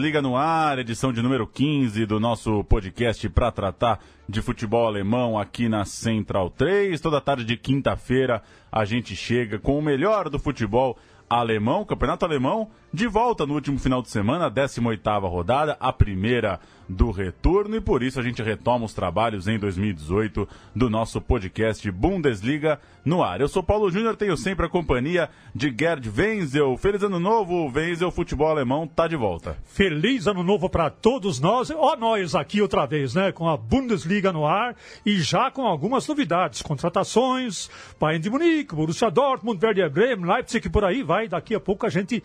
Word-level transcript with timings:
Bundesliga 0.00 0.22
no 0.22 0.34
ar, 0.34 0.78
edição 0.78 1.12
de 1.12 1.20
número 1.20 1.46
15 1.46 2.06
do 2.06 2.18
nosso 2.18 2.64
podcast 2.64 3.28
para 3.28 3.52
tratar 3.52 4.00
de 4.26 4.40
futebol 4.40 4.86
alemão 4.86 5.38
aqui 5.38 5.68
na 5.68 5.84
Central 5.84 6.48
3. 6.48 6.98
Toda 7.02 7.20
tarde 7.20 7.44
de 7.44 7.54
quinta-feira 7.54 8.42
a 8.72 8.86
gente 8.86 9.14
chega 9.14 9.58
com 9.58 9.78
o 9.78 9.82
melhor 9.82 10.30
do 10.30 10.38
futebol 10.38 10.96
alemão, 11.30 11.84
campeonato 11.84 12.24
alemão, 12.24 12.68
de 12.92 13.06
volta 13.06 13.46
no 13.46 13.54
último 13.54 13.78
final 13.78 14.02
de 14.02 14.10
semana, 14.10 14.46
a 14.46 14.50
18ª 14.50 15.30
rodada, 15.30 15.76
a 15.78 15.92
primeira 15.92 16.58
do 16.88 17.12
retorno, 17.12 17.76
e 17.76 17.80
por 17.80 18.02
isso 18.02 18.18
a 18.18 18.22
gente 18.22 18.42
retoma 18.42 18.84
os 18.84 18.92
trabalhos 18.92 19.46
em 19.46 19.56
2018 19.56 20.48
do 20.74 20.90
nosso 20.90 21.20
podcast 21.20 21.88
Bundesliga 21.88 22.80
no 23.04 23.22
ar. 23.22 23.40
Eu 23.40 23.46
sou 23.46 23.62
Paulo 23.62 23.90
Júnior, 23.92 24.16
tenho 24.16 24.36
sempre 24.36 24.66
a 24.66 24.68
companhia 24.68 25.30
de 25.54 25.72
Gerd 25.78 26.10
Wenzel. 26.10 26.76
Feliz 26.76 27.02
ano 27.04 27.20
novo, 27.20 27.70
Wenzel, 27.72 28.10
futebol 28.10 28.48
alemão 28.48 28.88
tá 28.88 29.06
de 29.06 29.14
volta. 29.14 29.56
Feliz 29.64 30.26
ano 30.26 30.42
novo 30.42 30.68
para 30.68 30.90
todos 30.90 31.38
nós, 31.38 31.70
ó 31.70 31.94
nós 31.94 32.34
aqui 32.34 32.60
outra 32.60 32.86
vez, 32.86 33.14
né, 33.14 33.30
com 33.30 33.48
a 33.48 33.56
Bundesliga 33.56 34.32
no 34.32 34.44
ar 34.44 34.74
e 35.06 35.20
já 35.20 35.48
com 35.48 35.64
algumas 35.66 36.08
novidades, 36.08 36.60
contratações, 36.60 37.70
Bayern 38.00 38.20
de 38.20 38.30
Munique, 38.30 38.74
Borussia 38.74 39.10
Dortmund, 39.10 39.64
Werder 39.64 39.90
Bremen, 39.90 40.26
Leipzig, 40.26 40.68
por 40.68 40.84
aí 40.84 41.04
vai, 41.04 41.19
daqui 41.28 41.54
a 41.54 41.60
pouco 41.60 41.86
a 41.86 41.88
gente 41.88 42.22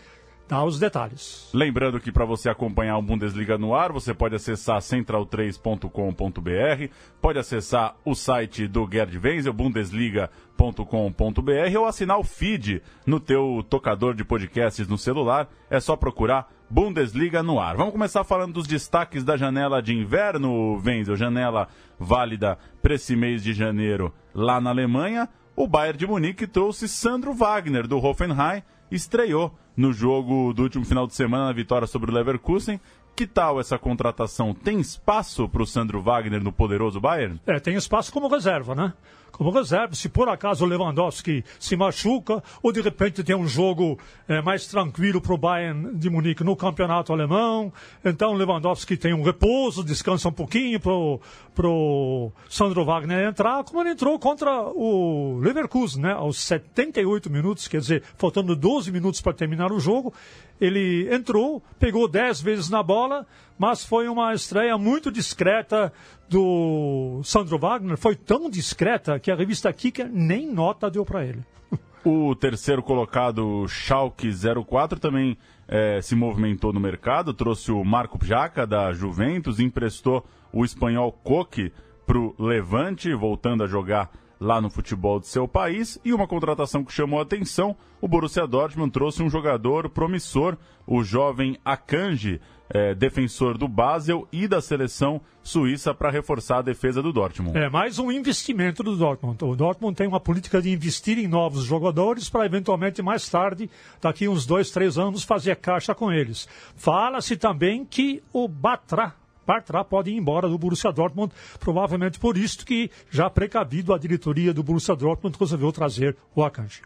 dá 0.47 0.63
os 0.63 0.79
detalhes. 0.79 1.49
Lembrando 1.53 1.99
que 1.99 2.11
para 2.11 2.25
você 2.25 2.49
acompanhar 2.49 2.97
o 2.97 3.01
Bundesliga 3.01 3.57
no 3.57 3.73
ar, 3.73 3.91
você 3.91 4.13
pode 4.13 4.35
acessar 4.35 4.79
central3.com.br, 4.79 6.93
pode 7.19 7.39
acessar 7.39 7.95
o 8.05 8.13
site 8.13 8.67
do 8.67 8.87
Gerd 8.91 9.17
Wenzel, 9.17 9.53
bundesliga.com.br 9.53 11.79
ou 11.79 11.85
assinar 11.85 12.19
o 12.19 12.23
feed 12.23 12.81
no 13.05 13.19
teu 13.19 13.65
tocador 13.69 14.13
de 14.13 14.23
podcasts 14.23 14.87
no 14.87 14.97
celular. 14.97 15.49
É 15.69 15.79
só 15.79 15.95
procurar 15.95 16.51
Bundesliga 16.69 17.43
no 17.43 17.59
ar. 17.59 17.77
Vamos 17.77 17.93
começar 17.93 18.23
falando 18.23 18.53
dos 18.53 18.67
destaques 18.67 19.23
da 19.23 19.37
janela 19.37 19.81
de 19.81 19.93
inverno, 19.93 20.81
Wenzel, 20.83 21.15
janela 21.15 21.67
válida 21.99 22.57
para 22.81 22.95
esse 22.95 23.15
mês 23.15 23.43
de 23.43 23.53
janeiro 23.53 24.13
lá 24.33 24.59
na 24.59 24.71
Alemanha. 24.71 25.29
O 25.55 25.67
Bayern 25.67 25.97
de 25.97 26.05
Munique 26.05 26.47
trouxe 26.47 26.87
Sandro 26.87 27.33
Wagner 27.33 27.87
do 27.87 27.97
Hoffenheim, 27.97 28.61
estreou 28.91 29.53
no 29.75 29.91
jogo 29.91 30.53
do 30.53 30.63
último 30.63 30.85
final 30.85 31.05
de 31.05 31.13
semana 31.13 31.45
na 31.45 31.53
vitória 31.53 31.87
sobre 31.87 32.11
o 32.11 32.13
Leverkusen. 32.13 32.79
Que 33.15 33.25
tal 33.25 33.59
essa 33.61 33.77
contratação? 33.77 34.53
Tem 34.53 34.79
espaço 34.79 35.47
para 35.47 35.63
o 35.63 35.65
Sandro 35.65 36.01
Wagner 36.01 36.43
no 36.43 36.51
poderoso 36.51 36.99
Bayern? 36.99 37.39
É, 37.47 37.59
tem 37.59 37.75
espaço 37.75 38.11
como 38.11 38.27
reserva, 38.27 38.75
né? 38.75 38.93
Como 39.37 39.51
reserva, 39.51 39.93
se 39.93 40.07
por 40.07 40.29
acaso 40.29 40.63
o 40.63 40.67
Lewandowski 40.67 41.43
se 41.59 41.75
machuca, 41.75 42.41
ou 42.63 42.71
de 42.71 42.79
repente 42.79 43.21
tem 43.21 43.35
um 43.35 43.45
jogo 43.45 43.99
é, 44.29 44.41
mais 44.41 44.65
tranquilo 44.65 45.19
para 45.19 45.33
o 45.33 45.37
Bayern 45.37 45.93
de 45.97 46.09
Munique 46.09 46.41
no 46.41 46.55
campeonato 46.55 47.11
alemão, 47.11 47.71
então 48.03 48.31
o 48.31 48.35
Lewandowski 48.35 48.95
tem 48.95 49.13
um 49.13 49.23
repouso, 49.23 49.83
descansa 49.83 50.29
um 50.29 50.31
pouquinho 50.31 50.79
para 50.79 51.67
o 51.67 52.31
Sandro 52.49 52.85
Wagner 52.85 53.27
entrar, 53.27 53.65
como 53.65 53.81
ele 53.81 53.89
entrou 53.89 54.17
contra 54.17 54.49
o 54.69 55.37
Leverkusen, 55.41 56.01
né? 56.01 56.13
Aos 56.13 56.39
78 56.39 57.29
minutos, 57.29 57.67
quer 57.67 57.81
dizer, 57.81 58.03
faltando 58.17 58.55
12 58.55 58.89
minutos 58.89 59.19
para 59.19 59.33
terminar 59.33 59.69
o 59.69 59.81
jogo, 59.81 60.13
ele 60.61 61.13
entrou, 61.13 61.61
pegou 61.77 62.07
10 62.07 62.39
vezes 62.39 62.69
na 62.69 62.81
bola, 62.81 63.27
mas 63.57 63.85
foi 63.85 64.07
uma 64.07 64.33
estreia 64.33 64.77
muito 64.77 65.11
discreta 65.11 65.91
do 66.29 67.21
Sandro 67.23 67.57
Wagner. 67.57 67.97
Foi 67.97 68.15
tão 68.15 68.49
discreta 68.49 69.19
que 69.19 69.31
a 69.31 69.35
revista 69.35 69.71
Kicker 69.71 70.09
nem 70.11 70.51
nota 70.51 70.89
deu 70.89 71.05
para 71.05 71.25
ele. 71.25 71.43
O 72.07 72.35
terceiro 72.35 72.83
colocado, 72.83 73.67
Schalke 73.67 74.29
04, 74.63 74.99
também 74.99 75.35
é, 75.67 75.99
se 76.03 76.15
movimentou 76.15 76.71
no 76.71 76.79
mercado, 76.79 77.33
trouxe 77.33 77.71
o 77.71 77.83
Marco 77.83 78.23
Jaca 78.23 78.67
da 78.67 78.93
Juventus, 78.93 79.59
emprestou 79.59 80.23
o 80.53 80.63
espanhol 80.63 81.11
Coque 81.11 81.73
para 82.05 82.19
o 82.19 82.35
Levante, 82.37 83.11
voltando 83.15 83.63
a 83.63 83.67
jogar 83.67 84.11
lá 84.45 84.61
no 84.61 84.69
futebol 84.69 85.19
de 85.19 85.27
seu 85.27 85.47
país. 85.47 85.99
E 86.05 86.13
uma 86.13 86.27
contratação 86.27 86.83
que 86.83 86.93
chamou 86.93 87.19
a 87.19 87.23
atenção: 87.23 87.75
o 87.99 88.07
Borussia 88.07 88.45
Dortmund 88.45 88.91
trouxe 88.91 89.23
um 89.23 89.29
jogador 89.29 89.89
promissor, 89.89 90.55
o 90.85 91.03
jovem 91.03 91.57
Akanji, 91.65 92.39
é, 92.69 92.93
defensor 92.93 93.57
do 93.57 93.67
Basel 93.67 94.27
e 94.31 94.47
da 94.47 94.61
seleção 94.61 95.19
suíça 95.41 95.93
para 95.93 96.11
reforçar 96.11 96.59
a 96.59 96.61
defesa 96.61 97.01
do 97.01 97.11
Dortmund. 97.11 97.57
É 97.57 97.69
mais 97.69 97.97
um 97.97 98.11
investimento 98.11 98.83
do 98.83 98.95
Dortmund. 98.95 99.43
O 99.43 99.55
Dortmund 99.55 99.95
tem 99.95 100.07
uma 100.07 100.19
política 100.19 100.61
de 100.61 100.71
investir 100.71 101.17
em 101.17 101.27
novos 101.27 101.63
jogadores 101.63 102.29
para 102.29 102.45
eventualmente 102.45 103.01
mais 103.01 103.27
tarde, 103.27 103.69
daqui 103.99 104.27
uns 104.27 104.45
dois, 104.45 104.69
três 104.69 104.97
anos, 104.97 105.23
fazer 105.23 105.55
caixa 105.57 105.93
com 105.95 106.11
eles. 106.11 106.47
Fala-se 106.75 107.35
também 107.35 107.83
que 107.83 108.21
o 108.31 108.47
Batra 108.47 109.13
Bartra 109.45 109.83
pode 109.83 110.11
ir 110.11 110.17
embora 110.17 110.47
do 110.47 110.57
Borussia 110.57 110.91
Dortmund, 110.91 111.33
provavelmente 111.59 112.19
por 112.19 112.37
isso 112.37 112.65
que, 112.65 112.89
já 113.09 113.29
precavido, 113.29 113.93
a 113.93 113.97
diretoria 113.97 114.53
do 114.53 114.63
Borussia 114.63 114.95
Dortmund 114.95 115.37
resolveu 115.39 115.71
trazer 115.71 116.15
o 116.35 116.43
Akanji. 116.43 116.81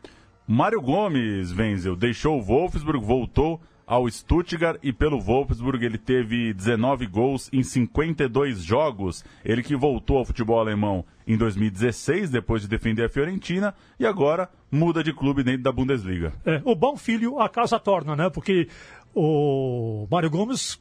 Mário 0.48 0.82
Gomes, 0.82 1.52
Wenzel, 1.56 1.96
deixou 1.96 2.40
o 2.40 2.42
Wolfsburg, 2.42 3.06
voltou 3.06 3.62
ao 3.90 4.08
Stuttgart 4.08 4.80
e 4.84 4.94
pelo 4.94 5.20
Wolfsburg 5.20 5.84
ele 5.84 5.98
teve 5.98 6.54
19 6.54 7.08
gols 7.08 7.50
em 7.52 7.64
52 7.64 8.64
jogos. 8.64 9.26
Ele 9.44 9.64
que 9.64 9.76
voltou 9.76 10.20
ao 10.20 10.26
futebol 10.26 10.60
alemão 10.60 11.04
em 11.28 11.36
2016, 11.36 12.30
depois 12.30 12.62
de 12.62 12.68
defender 12.68 13.06
a 13.06 13.10
Fiorentina, 13.10 13.74
e 14.00 14.06
agora 14.06 14.48
muda 14.72 15.04
de 15.04 15.12
clube 15.12 15.42
dentro 15.42 15.64
da 15.64 15.72
Bundesliga. 15.72 16.34
É, 16.46 16.62
o 16.66 16.76
bom 16.76 16.96
filho 16.96 17.40
a 17.40 17.50
casa 17.50 17.80
torna, 17.80 18.16
né? 18.16 18.30
Porque 18.30 18.68
o 19.16 20.08
Mário 20.10 20.30
Gomes 20.30 20.80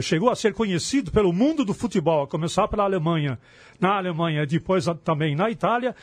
chegou 0.00 0.30
a 0.30 0.36
ser 0.36 0.54
conhecido 0.54 1.10
pelo 1.10 1.32
mundo 1.32 1.64
do 1.64 1.74
futebol, 1.74 2.24
a 2.24 2.28
começar 2.28 2.68
pela 2.68 2.84
Alemanha, 2.84 3.38
na 3.80 3.96
Alemanha, 3.96 4.46
depois 4.46 4.86
também 5.04 5.34
na 5.34 5.50
Itália, 5.50 5.94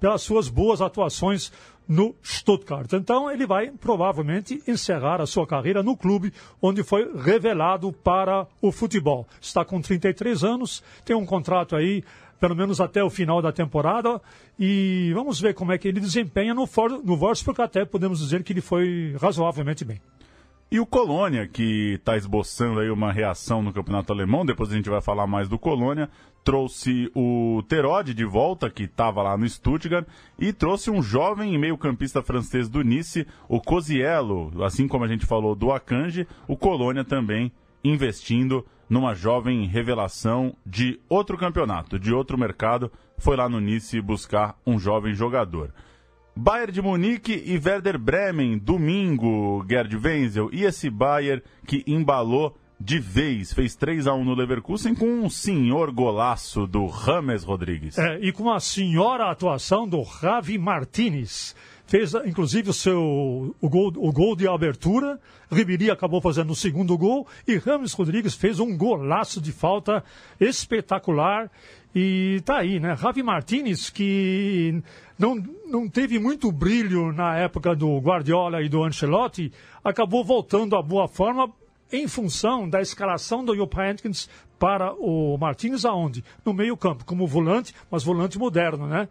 pelas 0.00 0.22
suas 0.22 0.48
boas 0.48 0.80
atuações 0.80 1.52
no 1.88 2.14
Stuttgart. 2.22 2.92
Então 2.92 3.30
ele 3.30 3.46
vai 3.46 3.70
provavelmente 3.70 4.62
encerrar 4.68 5.20
a 5.20 5.26
sua 5.26 5.46
carreira 5.46 5.82
no 5.82 5.96
clube 5.96 6.32
onde 6.60 6.82
foi 6.82 7.10
revelado 7.16 7.90
para 7.92 8.46
o 8.60 8.70
futebol. 8.70 9.26
Está 9.40 9.64
com 9.64 9.80
33 9.80 10.44
anos, 10.44 10.82
tem 11.04 11.16
um 11.16 11.24
contrato 11.24 11.74
aí 11.74 12.04
pelo 12.38 12.54
menos 12.54 12.80
até 12.80 13.02
o 13.02 13.10
final 13.10 13.42
da 13.42 13.50
temporada 13.50 14.20
e 14.58 15.10
vamos 15.14 15.40
ver 15.40 15.54
como 15.54 15.72
é 15.72 15.78
que 15.78 15.88
ele 15.88 15.98
desempenha 15.98 16.54
no, 16.54 16.68
no 17.02 17.16
Wolfsburg, 17.16 17.60
até 17.60 17.84
podemos 17.84 18.20
dizer 18.20 18.44
que 18.44 18.52
ele 18.52 18.60
foi 18.60 19.16
razoavelmente 19.20 19.84
bem. 19.84 20.00
E 20.70 20.78
o 20.78 20.84
Colônia, 20.84 21.48
que 21.48 21.94
está 21.94 22.14
esboçando 22.14 22.80
aí 22.80 22.90
uma 22.90 23.10
reação 23.10 23.62
no 23.62 23.72
campeonato 23.72 24.12
alemão, 24.12 24.44
depois 24.44 24.70
a 24.70 24.74
gente 24.74 24.90
vai 24.90 25.00
falar 25.00 25.26
mais 25.26 25.48
do 25.48 25.58
Colônia, 25.58 26.10
trouxe 26.44 27.10
o 27.14 27.62
Terode 27.66 28.12
de 28.12 28.26
volta, 28.26 28.68
que 28.68 28.82
estava 28.82 29.22
lá 29.22 29.34
no 29.34 29.48
Stuttgart, 29.48 30.06
e 30.38 30.52
trouxe 30.52 30.90
um 30.90 31.00
jovem 31.00 31.56
meio-campista 31.56 32.22
francês 32.22 32.68
do 32.68 32.82
Nice, 32.82 33.26
o 33.48 33.62
Cosiello, 33.62 34.62
assim 34.62 34.86
como 34.86 35.04
a 35.04 35.08
gente 35.08 35.24
falou 35.24 35.54
do 35.54 35.72
Akanji, 35.72 36.28
o 36.46 36.54
Colônia 36.54 37.02
também 37.02 37.50
investindo 37.82 38.62
numa 38.90 39.14
jovem 39.14 39.66
revelação 39.66 40.54
de 40.66 41.00
outro 41.08 41.38
campeonato, 41.38 41.98
de 41.98 42.12
outro 42.12 42.36
mercado, 42.36 42.92
foi 43.16 43.38
lá 43.38 43.48
no 43.48 43.58
Nice 43.58 43.98
buscar 44.02 44.54
um 44.66 44.78
jovem 44.78 45.14
jogador. 45.14 45.72
Bayern 46.40 46.70
de 46.70 46.80
Munique 46.80 47.32
e 47.32 47.58
Werder 47.58 47.98
Bremen, 47.98 48.58
domingo, 48.58 49.66
Gerd 49.68 49.96
Wenzel. 49.96 50.48
E 50.52 50.62
esse 50.62 50.88
Bayern 50.88 51.42
que 51.66 51.82
embalou 51.84 52.56
de 52.80 53.00
vez, 53.00 53.52
fez 53.52 53.74
3 53.74 54.06
a 54.06 54.14
1 54.14 54.24
no 54.24 54.34
Leverkusen 54.36 54.94
com 54.94 55.06
um 55.06 55.28
senhor 55.28 55.90
golaço 55.90 56.64
do 56.64 56.86
Rames 56.86 57.42
Rodrigues. 57.42 57.98
É, 57.98 58.20
e 58.20 58.30
com 58.30 58.52
a 58.52 58.60
senhora 58.60 59.28
atuação 59.28 59.88
do 59.88 60.04
Javi 60.04 60.56
Martinez. 60.58 61.56
Fez, 61.88 62.12
inclusive, 62.26 62.68
o 62.68 62.72
seu 62.74 63.56
o 63.58 63.68
gol, 63.68 63.90
o 63.96 64.12
gol 64.12 64.36
de 64.36 64.46
abertura. 64.46 65.18
Ribéry 65.50 65.90
acabou 65.90 66.20
fazendo 66.20 66.50
o 66.50 66.54
segundo 66.54 66.98
gol. 66.98 67.26
E 67.46 67.56
Rames 67.56 67.94
Rodrigues 67.94 68.34
fez 68.34 68.60
um 68.60 68.76
golaço 68.76 69.40
de 69.40 69.50
falta 69.52 70.04
espetacular. 70.38 71.50
E 71.94 72.42
tá 72.44 72.58
aí, 72.58 72.78
né? 72.78 72.94
Javi 72.94 73.22
Martinez, 73.22 73.88
que 73.88 74.82
não, 75.18 75.36
não 75.66 75.88
teve 75.88 76.18
muito 76.18 76.52
brilho 76.52 77.10
na 77.10 77.38
época 77.38 77.74
do 77.74 77.98
Guardiola 77.98 78.62
e 78.62 78.68
do 78.68 78.84
Ancelotti, 78.84 79.50
acabou 79.82 80.22
voltando 80.22 80.76
à 80.76 80.82
boa 80.82 81.08
forma 81.08 81.50
em 81.90 82.06
função 82.06 82.68
da 82.68 82.82
escalação 82.82 83.42
do 83.42 83.56
Jupp 83.56 83.80
Heynckes 83.80 84.28
para 84.58 84.92
o 84.92 85.38
Martins 85.38 85.86
aonde? 85.86 86.22
No 86.44 86.52
meio 86.52 86.76
campo, 86.76 87.06
como 87.06 87.26
volante, 87.26 87.74
mas 87.90 88.04
volante 88.04 88.38
moderno, 88.38 88.86
né? 88.86 89.08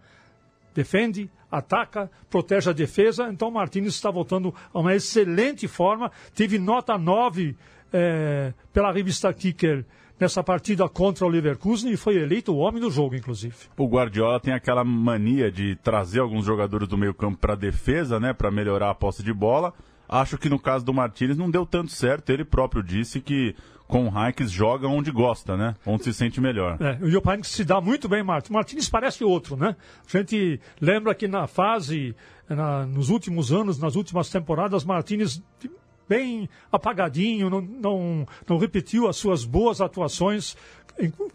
Defende, 0.77 1.27
ataca, 1.51 2.07
protege 2.29 2.69
a 2.69 2.73
defesa. 2.73 3.29
Então 3.31 3.47
o 3.47 3.51
Martins 3.51 3.87
está 3.87 4.11
voltando 4.11 4.53
a 4.71 4.79
uma 4.79 4.93
excelente 4.93 5.67
forma. 5.67 6.11
Teve 6.35 6.59
nota 6.59 6.99
9 6.99 7.57
é, 7.91 8.53
pela 8.71 8.91
revista 8.91 9.33
Kicker 9.33 9.83
nessa 10.19 10.43
partida 10.43 10.87
contra 10.87 11.25
o 11.25 11.29
Leverkusen 11.29 11.91
e 11.91 11.97
foi 11.97 12.17
eleito 12.17 12.53
o 12.53 12.57
homem 12.57 12.79
do 12.79 12.91
jogo, 12.91 13.15
inclusive. 13.15 13.55
O 13.75 13.87
Guardiola 13.87 14.39
tem 14.39 14.53
aquela 14.53 14.83
mania 14.83 15.51
de 15.51 15.75
trazer 15.77 16.19
alguns 16.19 16.45
jogadores 16.45 16.87
do 16.87 16.95
meio 16.95 17.13
campo 17.15 17.39
para 17.39 17.55
defesa, 17.55 18.19
né, 18.19 18.31
para 18.31 18.51
melhorar 18.51 18.91
a 18.91 18.95
posse 18.95 19.23
de 19.23 19.33
bola. 19.33 19.73
Acho 20.07 20.37
que 20.37 20.47
no 20.47 20.59
caso 20.59 20.85
do 20.85 20.93
Martinez 20.93 21.35
não 21.39 21.49
deu 21.49 21.65
tanto 21.65 21.91
certo. 21.91 22.29
Ele 22.29 22.45
próprio 22.45 22.83
disse 22.83 23.19
que 23.19 23.55
com 23.87 24.07
o 24.07 24.11
Heinz 24.11 24.51
joga 24.51 24.87
onde 24.87 25.11
gosta, 25.11 25.55
né? 25.55 25.75
Onde 25.85 26.03
se 26.03 26.13
sente 26.13 26.41
melhor. 26.41 26.77
É, 26.81 27.03
o 27.03 27.09
Jupp 27.09 27.27
se 27.43 27.63
dá 27.63 27.79
muito 27.79 28.09
bem, 28.09 28.23
Martins. 28.23 28.51
Martins 28.51 28.89
parece 28.89 29.23
outro, 29.23 29.55
né? 29.55 29.75
A 30.05 30.17
gente 30.17 30.59
lembra 30.81 31.15
que 31.15 31.27
na 31.27 31.47
fase, 31.47 32.15
na, 32.49 32.85
nos 32.85 33.09
últimos 33.09 33.51
anos, 33.51 33.79
nas 33.79 33.95
últimas 33.95 34.29
temporadas, 34.29 34.83
Martins 34.83 35.41
bem 36.07 36.49
apagadinho, 36.71 37.49
não, 37.49 37.61
não, 37.61 38.27
não 38.47 38.57
repetiu 38.57 39.07
as 39.07 39.17
suas 39.17 39.43
boas 39.43 39.81
atuações 39.81 40.55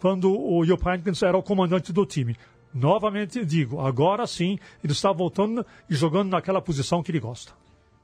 quando 0.01 0.33
o 0.33 0.65
Jupp 0.65 0.89
Heynckes 0.89 1.23
era 1.23 1.37
o 1.37 1.43
comandante 1.43 1.93
do 1.93 2.05
time. 2.05 2.37
Novamente 2.75 3.45
digo, 3.45 3.81
agora 3.81 4.27
sim, 4.27 4.59
ele 4.83 4.93
está 4.93 5.13
voltando 5.13 5.65
e 5.89 5.95
jogando 5.95 6.31
naquela 6.31 6.61
posição 6.61 7.03
que 7.03 7.11
ele 7.11 7.21
gosta. 7.21 7.53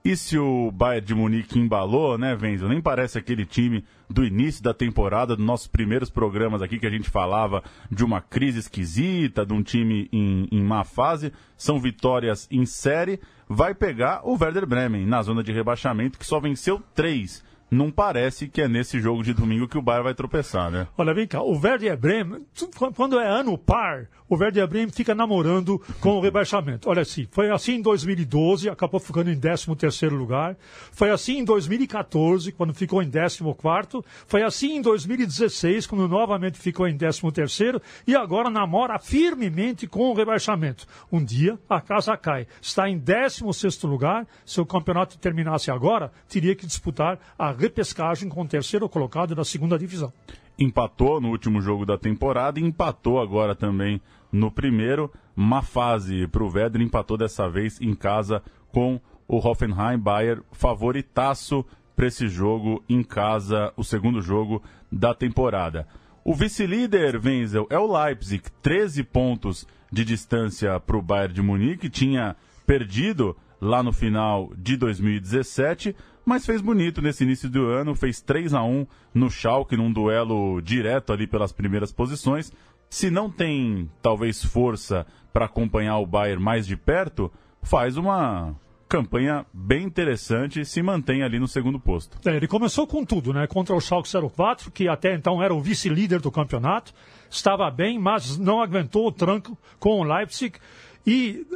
E 0.05 0.17
se 0.17 0.39
o 0.39 0.71
Bayern 0.71 1.07
de 1.07 1.15
Munique 1.15 1.59
embalou, 1.59 2.17
né, 2.17 2.35
Venzo? 2.35 2.69
Nem 2.69 2.81
parece 2.81 3.19
aquele 3.19 3.45
time 3.45 3.85
do 4.09 4.25
início 4.25 4.63
da 4.63 4.73
temporada, 4.73 5.37
dos 5.37 5.45
nossos 5.45 5.67
primeiros 5.67 6.09
programas 6.09 6.63
aqui 6.63 6.79
que 6.79 6.87
a 6.87 6.91
gente 6.91 7.11
falava 7.11 7.63
de 7.91 8.05
uma 8.05 8.21
crise 8.21 8.61
esquisita, 8.61 9.45
de 9.45 9.53
um 9.53 9.63
time 9.63 10.09
em, 10.13 10.49
em 10.51 10.63
má 10.63 10.85
fase. 10.85 11.33
São 11.57 11.81
vitórias 11.81 12.49
em 12.51 12.65
série. 12.65 13.21
Vai 13.49 13.75
pegar 13.75 14.23
o 14.25 14.39
Werder 14.41 14.67
Bremen 14.67 15.05
na 15.05 15.21
zona 15.23 15.43
de 15.43 15.53
rebaixamento, 15.53 16.19
que 16.19 16.27
só 16.27 16.39
venceu 16.41 16.83
três 16.95 17.45
não 17.71 17.91
parece 17.91 18.49
que 18.49 18.63
é 18.63 18.69
nesse 18.69 19.01
jogo 19.01 19.23
de 19.23 19.33
domingo 19.33 19.69
que 19.69 19.79
o 19.79 19.83
Bayern 19.83 20.05
vai 20.05 20.15
tropeçar, 20.15 20.71
né? 20.71 20.89
Olha, 20.97 21.15
vem 21.15 21.27
cá, 21.27 21.43
o 21.43 21.59
Werder 21.59 21.97
Bremen, 21.97 22.47
quando 22.95 23.19
é 23.19 23.29
ano 23.29 23.57
par, 23.59 24.09
o 24.29 24.37
Werder 24.37 24.67
Bremen 24.67 24.91
fica 24.91 25.15
namorando 25.15 25.81
com 26.01 26.11
o 26.11 26.21
rebaixamento. 26.21 26.89
Olha 26.89 27.03
assim, 27.03 27.27
foi 27.31 27.51
assim 27.51 27.77
em 27.77 27.83
2012, 27.83 28.69
acabou 28.69 29.01
ficando 29.01 29.31
em 29.31 29.39
13º 29.39 30.11
lugar. 30.11 30.57
Foi 30.93 31.11
assim 31.11 31.39
em 31.39 31.45
2014, 31.45 32.53
quando 32.53 32.75
ficou 32.75 33.03
em 33.03 33.11
14º. 33.11 34.05
Foi 34.27 34.43
assim 34.43 34.77
em 34.77 34.83
2016, 34.83 35.87
quando 35.87 36.07
novamente 36.09 36.59
ficou 36.59 36.87
em 36.87 36.97
13º. 36.97 37.81
E 38.07 38.15
agora 38.15 38.51
namora 38.51 38.99
firmemente 38.99 39.87
com 39.87 40.11
o 40.11 40.15
rebaixamento. 40.15 40.87
Um 41.11 41.25
dia, 41.25 41.59
a 41.69 41.81
casa 41.81 42.17
cai. 42.17 42.47
Está 42.61 42.89
em 42.89 43.01
16º 43.01 43.89
lugar. 43.89 44.27
Se 44.45 44.61
o 44.61 44.67
campeonato 44.67 45.19
terminasse 45.19 45.71
agora, 45.71 46.13
teria 46.29 46.55
que 46.55 46.67
disputar 46.67 47.19
a 47.39 47.53
repescagem 47.59 48.29
com 48.29 48.43
o 48.43 48.49
terceiro 48.49 48.89
colocado 48.89 49.35
da 49.35 49.45
segunda 49.45 49.79
divisão. 49.79 50.13
Empatou 50.59 51.21
no 51.21 51.29
último 51.29 51.61
jogo 51.61 51.85
da 51.85 51.99
temporada 51.99 52.59
e 52.59 52.65
empatou 52.65 53.21
agora 53.21 53.55
também 53.55 54.01
no 54.33 54.51
primeiro. 54.51 55.13
Uma 55.37 55.63
fase 55.63 56.27
para 56.29 56.43
o 56.43 56.51
Vedra, 56.51 56.83
empatou 56.83 57.17
dessa 57.17 57.49
vez 57.49 57.81
em 57.81 57.95
casa 57.95 58.43
com 58.73 59.01
o 59.27 59.37
Hoffenheim 59.37 59.99
Bayer, 59.99 60.43
favoritaço 60.53 61.65
para 61.95 62.07
esse 62.07 62.29
jogo 62.29 62.83
em 62.89 63.03
casa, 63.03 63.73
o 63.77 63.83
segundo 63.83 64.23
jogo 64.23 64.63
da 64.91 65.13
temporada. 65.13 65.87
O 66.25 66.35
vice-líder, 66.35 67.21
Wenzel, 67.25 67.67
é 67.71 67.79
o 67.79 67.91
Leipzig, 67.93 68.43
13 68.63 69.03
pontos 69.03 69.67
de 69.91 70.05
distância 70.05 70.79
para 70.79 70.97
o 70.97 71.03
Bayern 71.03 71.35
de 71.35 71.43
Munique, 71.43 71.89
tinha 71.89 72.37
perdido 72.67 73.37
lá 73.61 73.83
no 73.83 73.93
final 73.93 74.53
de 74.57 74.77
2017, 74.77 75.97
mas 76.29 76.45
fez 76.45 76.61
bonito 76.61 77.01
nesse 77.01 77.25
início 77.25 77.49
do 77.49 77.69
ano, 77.69 77.95
fez 77.95 78.21
3 78.21 78.53
a 78.53 78.63
1 78.63 78.87
no 79.15 79.31
Schalke, 79.31 79.79
num 79.79 79.91
duelo 79.91 80.61
direto 80.61 81.11
ali 81.11 81.27
pelas 81.27 81.53
primeiras 81.53 81.91
posições. 81.91 82.53
Se 82.91 83.11
não 83.11 83.31
tem, 83.31 83.91
talvez, 84.03 84.45
força 84.45 85.07
para 85.33 85.47
acompanhar 85.47 85.97
o 85.99 86.07
Bayern 86.07 86.43
mais 86.43 86.67
de 86.67 86.77
perto, 86.77 87.33
faz 87.63 87.97
uma 87.97 88.55
campanha 88.87 89.47
bem 89.55 89.85
interessante 89.85 90.61
e 90.61 90.67
se 90.67 90.83
mantém 90.83 91.23
ali 91.23 91.39
no 91.39 91.49
segundo 91.49 91.81
posto. 91.81 92.19
É, 92.29 92.37
ele 92.37 92.47
começou 92.47 92.87
com 92.87 93.07
tudo, 93.07 93.33
né? 93.33 93.47
Contra 93.47 93.75
o 93.75 93.81
Schalke 93.81 94.11
04, 94.11 94.71
que 94.71 94.87
até 94.87 95.15
então 95.15 95.43
era 95.43 95.55
o 95.55 95.61
vice-líder 95.63 96.21
do 96.21 96.31
campeonato, 96.31 96.93
estava 97.31 97.71
bem, 97.71 97.99
mas 97.99 98.37
não 98.37 98.63
aguentou 98.63 99.07
o 99.07 99.13
tranco 99.13 99.57
com 99.79 100.01
o 100.01 100.05
Leipzig 100.05 100.59
e 101.07 101.47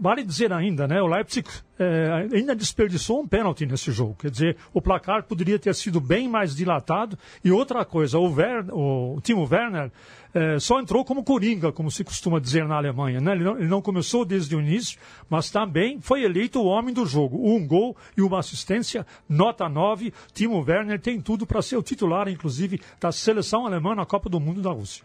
vale 0.00 0.22
dizer 0.22 0.52
ainda, 0.52 0.86
né? 0.86 1.00
O 1.02 1.06
Leipzig 1.06 1.48
é, 1.78 2.28
ainda 2.32 2.54
desperdiçou 2.54 3.20
um 3.20 3.26
pênalti 3.26 3.66
nesse 3.66 3.90
jogo. 3.92 4.16
Quer 4.18 4.30
dizer, 4.30 4.56
o 4.72 4.80
placar 4.80 5.24
poderia 5.24 5.58
ter 5.58 5.74
sido 5.74 6.00
bem 6.00 6.28
mais 6.28 6.54
dilatado. 6.54 7.18
E 7.44 7.50
outra 7.50 7.84
coisa, 7.84 8.18
o, 8.18 8.28
Ver, 8.30 8.66
o 8.72 9.20
Timo 9.22 9.48
Werner 9.50 9.90
é, 10.34 10.58
só 10.58 10.80
entrou 10.80 11.04
como 11.04 11.24
coringa, 11.24 11.72
como 11.72 11.90
se 11.90 12.04
costuma 12.04 12.38
dizer 12.38 12.66
na 12.66 12.76
Alemanha. 12.76 13.20
Né? 13.20 13.32
Ele, 13.32 13.44
não, 13.44 13.58
ele 13.58 13.68
não 13.68 13.82
começou 13.82 14.24
desde 14.24 14.54
o 14.54 14.60
início, 14.60 14.98
mas 15.28 15.50
também 15.50 16.00
foi 16.00 16.22
eleito 16.22 16.60
o 16.60 16.66
homem 16.66 16.94
do 16.94 17.06
jogo. 17.06 17.38
Um 17.42 17.66
gol 17.66 17.96
e 18.16 18.22
uma 18.22 18.38
assistência, 18.38 19.06
nota 19.28 19.68
9. 19.68 20.12
Timo 20.32 20.64
Werner 20.66 21.00
tem 21.00 21.20
tudo 21.20 21.46
para 21.46 21.62
ser 21.62 21.76
o 21.76 21.82
titular, 21.82 22.28
inclusive, 22.28 22.80
da 23.00 23.10
seleção 23.12 23.66
alemã 23.66 23.94
na 23.94 24.06
Copa 24.06 24.28
do 24.28 24.40
Mundo 24.40 24.62
da 24.62 24.70
Rússia. 24.70 25.04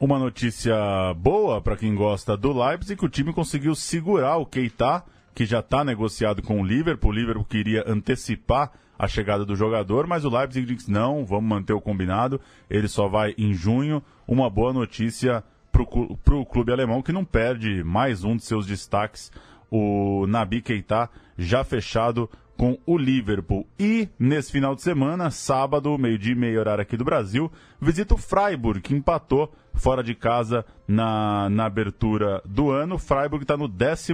Uma 0.00 0.16
notícia 0.16 0.76
boa 1.16 1.60
para 1.60 1.76
quem 1.76 1.92
gosta 1.92 2.36
do 2.36 2.52
Leipzig, 2.52 3.04
o 3.04 3.08
time 3.08 3.32
conseguiu 3.32 3.74
segurar 3.74 4.36
o 4.36 4.46
Keita, 4.46 5.02
que 5.34 5.44
já 5.44 5.58
está 5.58 5.82
negociado 5.82 6.40
com 6.40 6.60
o 6.60 6.64
Liverpool. 6.64 7.10
O 7.10 7.12
Liverpool 7.12 7.44
queria 7.44 7.82
antecipar 7.84 8.70
a 8.96 9.08
chegada 9.08 9.44
do 9.44 9.56
jogador, 9.56 10.06
mas 10.06 10.24
o 10.24 10.30
Leipzig 10.30 10.72
disse 10.72 10.88
não, 10.88 11.26
vamos 11.26 11.50
manter 11.50 11.72
o 11.72 11.80
combinado. 11.80 12.40
Ele 12.70 12.86
só 12.86 13.08
vai 13.08 13.34
em 13.36 13.52
junho. 13.52 14.00
Uma 14.24 14.48
boa 14.48 14.72
notícia 14.72 15.42
para 15.72 16.36
o 16.36 16.46
clube 16.46 16.70
alemão 16.70 17.02
que 17.02 17.10
não 17.10 17.24
perde 17.24 17.82
mais 17.82 18.22
um 18.22 18.36
de 18.36 18.44
seus 18.44 18.66
destaques, 18.66 19.32
o 19.68 20.26
Nabi 20.28 20.62
Keita, 20.62 21.10
já 21.36 21.64
fechado 21.64 22.30
com 22.58 22.76
o 22.84 22.98
Liverpool. 22.98 23.64
E 23.78 24.08
nesse 24.18 24.50
final 24.50 24.74
de 24.74 24.82
semana, 24.82 25.30
sábado, 25.30 25.96
meio-dia 25.96 26.32
e 26.32 26.36
meio 26.36 26.58
horário 26.58 26.82
aqui 26.82 26.96
do 26.96 27.04
Brasil, 27.04 27.50
visita 27.80 28.14
o 28.14 28.18
Freiburg, 28.18 28.80
que 28.80 28.96
empatou 28.96 29.54
fora 29.72 30.02
de 30.02 30.12
casa 30.12 30.66
na, 30.86 31.48
na 31.48 31.66
abertura 31.66 32.42
do 32.44 32.72
ano. 32.72 32.96
O 32.96 32.98
Freiburg 32.98 33.44
está 33.44 33.56
no 33.56 33.68
14 33.68 34.12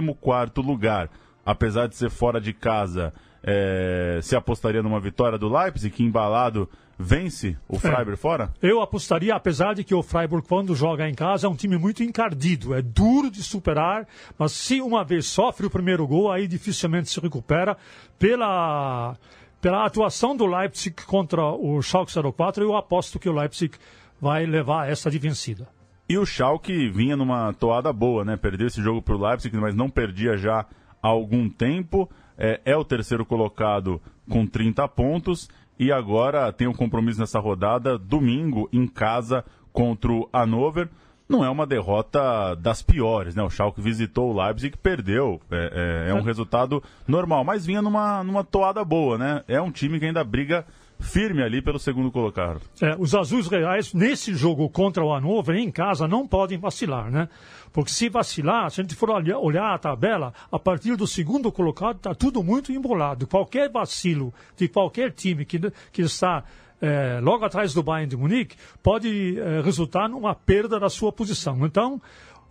lugar. 0.57 1.09
Apesar 1.43 1.87
de 1.87 1.95
ser 1.95 2.11
fora 2.11 2.39
de 2.39 2.53
casa, 2.53 3.11
é, 3.43 4.19
se 4.21 4.35
apostaria 4.35 4.83
numa 4.83 4.99
vitória 4.99 5.39
do 5.39 5.51
Leipzig, 5.51 5.95
que 5.95 6.03
embalado 6.03 6.69
vence 6.97 7.57
o 7.67 7.77
Freiburg 7.79 8.13
é. 8.13 8.17
fora? 8.17 8.53
Eu 8.61 8.81
apostaria, 8.81 9.35
apesar 9.35 9.73
de 9.73 9.83
que 9.83 9.93
o 9.93 10.03
Freiburg, 10.03 10.47
quando 10.47 10.75
joga 10.75 11.07
em 11.07 11.13
casa, 11.13 11.47
é 11.47 11.49
um 11.49 11.55
time 11.55 11.77
muito 11.77 12.03
encardido, 12.03 12.73
é 12.73 12.81
duro 12.81 13.29
de 13.29 13.43
superar, 13.43 14.07
mas 14.37 14.51
se 14.51 14.81
uma 14.81 15.03
vez 15.03 15.25
sofre 15.25 15.65
o 15.65 15.69
primeiro 15.69 16.07
gol, 16.07 16.31
aí 16.31 16.47
dificilmente 16.47 17.09
se 17.09 17.19
recupera. 17.19 17.77
Pela, 18.17 19.15
pela 19.61 19.85
atuação 19.85 20.35
do 20.35 20.45
Leipzig 20.45 20.95
contra 21.05 21.43
o 21.45 21.81
Schalke 21.81 22.11
04, 22.33 22.63
eu 22.63 22.75
aposto 22.75 23.19
que 23.19 23.29
o 23.29 23.33
Leipzig 23.33 23.75
vai 24.19 24.45
levar 24.45 24.89
essa 24.89 25.11
de 25.11 25.19
vencida. 25.19 25.67
E 26.07 26.17
o 26.17 26.25
Schalke 26.25 26.87
vinha 26.89 27.17
numa 27.17 27.51
toada 27.53 27.91
boa, 27.91 28.23
né? 28.23 28.37
Perdeu 28.37 28.67
esse 28.67 28.81
jogo 28.81 29.01
para 29.01 29.15
o 29.15 29.27
Leipzig, 29.27 29.57
mas 29.57 29.73
não 29.73 29.89
perdia 29.89 30.37
já 30.37 30.65
há 31.01 31.07
algum 31.07 31.49
tempo. 31.49 32.09
É, 32.37 32.61
é 32.63 32.77
o 32.77 32.85
terceiro 32.85 33.25
colocado 33.25 34.01
com 34.29 34.45
30 34.45 34.87
pontos 34.89 35.49
e 35.77 35.91
agora 35.91 36.51
tem 36.51 36.67
um 36.67 36.73
compromisso 36.73 37.19
nessa 37.19 37.39
rodada, 37.39 37.97
domingo, 37.97 38.69
em 38.71 38.87
casa, 38.87 39.43
contra 39.73 40.11
o 40.11 40.29
Hannover. 40.33 40.89
Não 41.27 41.43
é 41.43 41.49
uma 41.49 41.65
derrota 41.65 42.55
das 42.55 42.83
piores, 42.83 43.35
né? 43.35 43.41
O 43.41 43.49
Schalke 43.49 43.81
visitou 43.81 44.31
o 44.31 44.41
Leipzig 44.41 44.75
e 44.75 44.77
perdeu. 44.77 45.41
É, 45.49 46.05
é, 46.07 46.11
é 46.11 46.13
um 46.13 46.21
resultado 46.21 46.83
normal, 47.07 47.43
mas 47.43 47.65
vinha 47.65 47.81
numa, 47.81 48.23
numa 48.23 48.43
toada 48.43 48.83
boa, 48.85 49.17
né? 49.17 49.43
É 49.47 49.59
um 49.59 49.71
time 49.71 49.99
que 49.99 50.05
ainda 50.05 50.23
briga 50.23 50.65
firme 50.99 51.43
ali 51.43 51.61
pelo 51.61 51.79
segundo 51.79 52.11
colocado. 52.11 52.61
É, 52.81 52.95
os 52.97 53.13
azuis 53.13 53.47
reais, 53.47 53.93
nesse 53.93 54.33
jogo 54.33 54.69
contra 54.69 55.03
o 55.03 55.13
Hannover, 55.13 55.55
em 55.55 55.71
casa, 55.71 56.07
não 56.07 56.27
podem 56.27 56.57
vacilar, 56.57 57.11
né? 57.11 57.27
Porque 57.71 57.91
se 57.91 58.07
vacilar, 58.07 58.71
se 58.71 58.79
a 58.79 58.83
gente 58.83 58.95
for 58.95 59.09
olhar 59.09 59.73
a 59.73 59.77
tabela, 59.77 60.33
a 60.51 60.57
partir 60.57 60.95
do 60.95 61.05
segundo 61.05 61.51
colocado 61.51 61.97
está 61.97 62.15
tudo 62.15 62.41
muito 62.41 62.71
embolado. 62.71 63.27
Qualquer 63.27 63.69
vacilo 63.69 64.33
de 64.55 64.67
qualquer 64.67 65.11
time 65.11 65.43
que, 65.45 65.59
que 65.91 66.01
está 66.01 66.43
é, 66.81 67.19
logo 67.21 67.43
atrás 67.43 67.73
do 67.73 67.83
Bayern 67.83 68.09
de 68.09 68.17
Munique 68.17 68.55
pode 68.81 69.39
é, 69.39 69.61
resultar 69.61 70.07
numa 70.07 70.33
perda 70.33 70.79
da 70.79 70.89
sua 70.89 71.11
posição. 71.11 71.65
Então, 71.65 72.01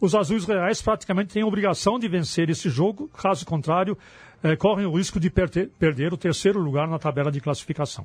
os 0.00 0.14
azuis 0.14 0.44
reais 0.44 0.82
praticamente 0.82 1.32
têm 1.32 1.42
a 1.42 1.46
obrigação 1.46 1.98
de 1.98 2.08
vencer 2.08 2.50
esse 2.50 2.68
jogo, 2.68 3.08
caso 3.08 3.46
contrário, 3.46 3.96
é, 4.42 4.54
correm 4.56 4.86
o 4.86 4.96
risco 4.96 5.18
de 5.18 5.30
perder, 5.30 5.70
perder 5.78 6.12
o 6.12 6.18
terceiro 6.18 6.60
lugar 6.60 6.86
na 6.86 6.98
tabela 6.98 7.30
de 7.30 7.40
classificação. 7.40 8.04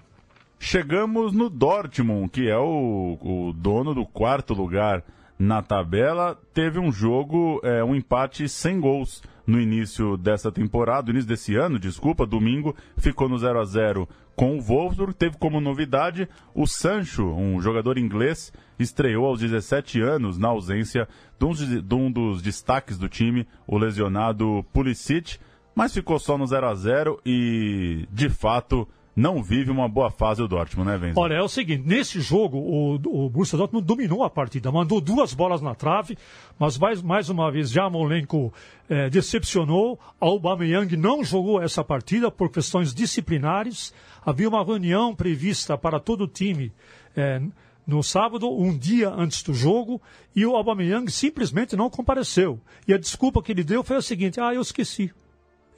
Chegamos 0.62 1.32
no 1.32 1.50
Dortmund, 1.50 2.30
que 2.30 2.50
é 2.50 2.58
o, 2.58 3.18
o 3.22 3.54
dono 3.54 3.96
do 3.96 4.06
quarto 4.06 4.54
lugar 4.54 5.02
na 5.40 5.62
tabela. 5.62 6.38
Teve 6.54 6.78
um 6.78 6.92
jogo, 6.92 7.62
é, 7.64 7.82
um 7.82 7.96
empate 7.96 8.50
sem 8.50 8.78
gols 8.78 9.24
no 9.48 9.60
início 9.60 10.18
dessa 10.18 10.52
temporada, 10.52 11.08
no 11.08 11.12
início 11.12 11.30
desse 11.30 11.56
ano, 11.56 11.80
desculpa, 11.80 12.26
domingo, 12.26 12.76
ficou 12.98 13.30
no 13.30 13.40
0 13.40 13.60
a 13.60 13.64
0 13.64 14.08
com 14.36 14.58
o 14.58 14.62
Wolfsburg. 14.62 15.14
Teve 15.14 15.38
como 15.38 15.62
novidade 15.62 16.28
o 16.54 16.68
Sancho, 16.68 17.26
um 17.26 17.62
jogador 17.62 17.98
inglês, 17.98 18.52
estreou 18.78 19.26
aos 19.26 19.40
17 19.40 20.02
anos 20.02 20.38
na 20.38 20.50
ausência 20.50 21.08
de 21.40 21.46
um, 21.46 21.54
de 21.54 21.96
um 21.96 22.12
dos 22.12 22.42
destaques 22.42 22.98
do 22.98 23.08
time, 23.08 23.48
o 23.66 23.78
lesionado 23.78 24.64
Pulisic, 24.74 25.38
mas 25.74 25.94
ficou 25.94 26.20
só 26.20 26.38
no 26.38 26.46
0 26.46 26.68
a 26.68 26.76
0 26.76 27.22
e, 27.26 28.06
de 28.12 28.30
fato, 28.30 28.88
não 29.20 29.44
vive 29.44 29.70
uma 29.70 29.90
boa 29.90 30.10
fase 30.10 30.42
o 30.42 30.48
Dortmund, 30.48 30.90
né, 30.90 30.98
Venzo? 30.98 31.20
Olha, 31.20 31.36
é 31.36 31.42
o 31.42 31.50
seguinte, 31.50 31.84
nesse 31.86 32.22
jogo 32.22 32.58
o, 32.58 32.96
o 32.96 33.30
Borussia 33.30 33.58
Dortmund 33.58 33.86
dominou 33.86 34.24
a 34.24 34.30
partida, 34.30 34.72
mandou 34.72 35.02
duas 35.02 35.34
bolas 35.34 35.62
na 35.62 35.76
trave, 35.76 36.18
mas 36.58 36.78
mais, 36.78 37.02
mais 37.02 37.30
uma 37.30 37.52
vez 37.52 37.70
já 37.70 37.90
Molenko 37.90 38.54
é, 38.90 39.10
decepcionou, 39.10 40.00
a 40.20 40.26
Aubameyang 40.26 40.96
não 40.96 41.24
jogou 41.24 41.62
essa 41.62 41.84
partida 41.84 42.32
por 42.32 42.50
questões 42.50 42.94
disciplinares, 42.94 43.94
havia 44.26 44.48
uma 44.48 44.64
reunião 44.64 45.14
prevista 45.14 45.78
para 45.78 46.00
todo 46.00 46.24
o 46.24 46.28
time 46.28 46.72
é, 47.16 47.42
no 47.86 48.02
sábado, 48.02 48.50
um 48.50 48.78
dia 48.78 49.10
antes 49.10 49.44
do 49.44 49.54
jogo, 49.54 50.02
e 50.34 50.46
o 50.46 50.56
Aubameyang 50.56 51.12
simplesmente 51.12 51.76
não 51.76 51.90
compareceu. 51.90 52.60
E 52.88 52.94
a 52.94 52.98
desculpa 52.98 53.42
que 53.42 53.52
ele 53.52 53.64
deu 53.64 53.84
foi 53.84 53.98
a 53.98 54.02
seguinte, 54.02 54.40
ah, 54.40 54.54
eu 54.54 54.62
esqueci 54.62 55.12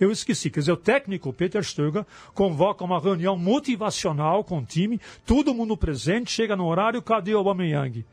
eu 0.04 0.12
esqueci. 0.12 0.50
Quer 0.50 0.62
dizer, 0.62 0.72
o 0.72 0.78
técnico 0.78 1.32
Peter 1.32 1.64
Stöger 1.64 2.06
convoca 2.34 2.84
uma 2.84 3.00
reunião 3.00 3.38
motivacional 3.38 4.44
com 4.44 4.60
o 4.60 4.66
time, 4.66 5.00
todo 5.26 5.54
mundo 5.54 5.78
presente, 5.78 6.32
chega 6.32 6.56
no 6.56 6.66
horário, 6.66 7.02
cadê 7.02 7.34
o 7.34 7.38
Aubameyang? 7.38 8.04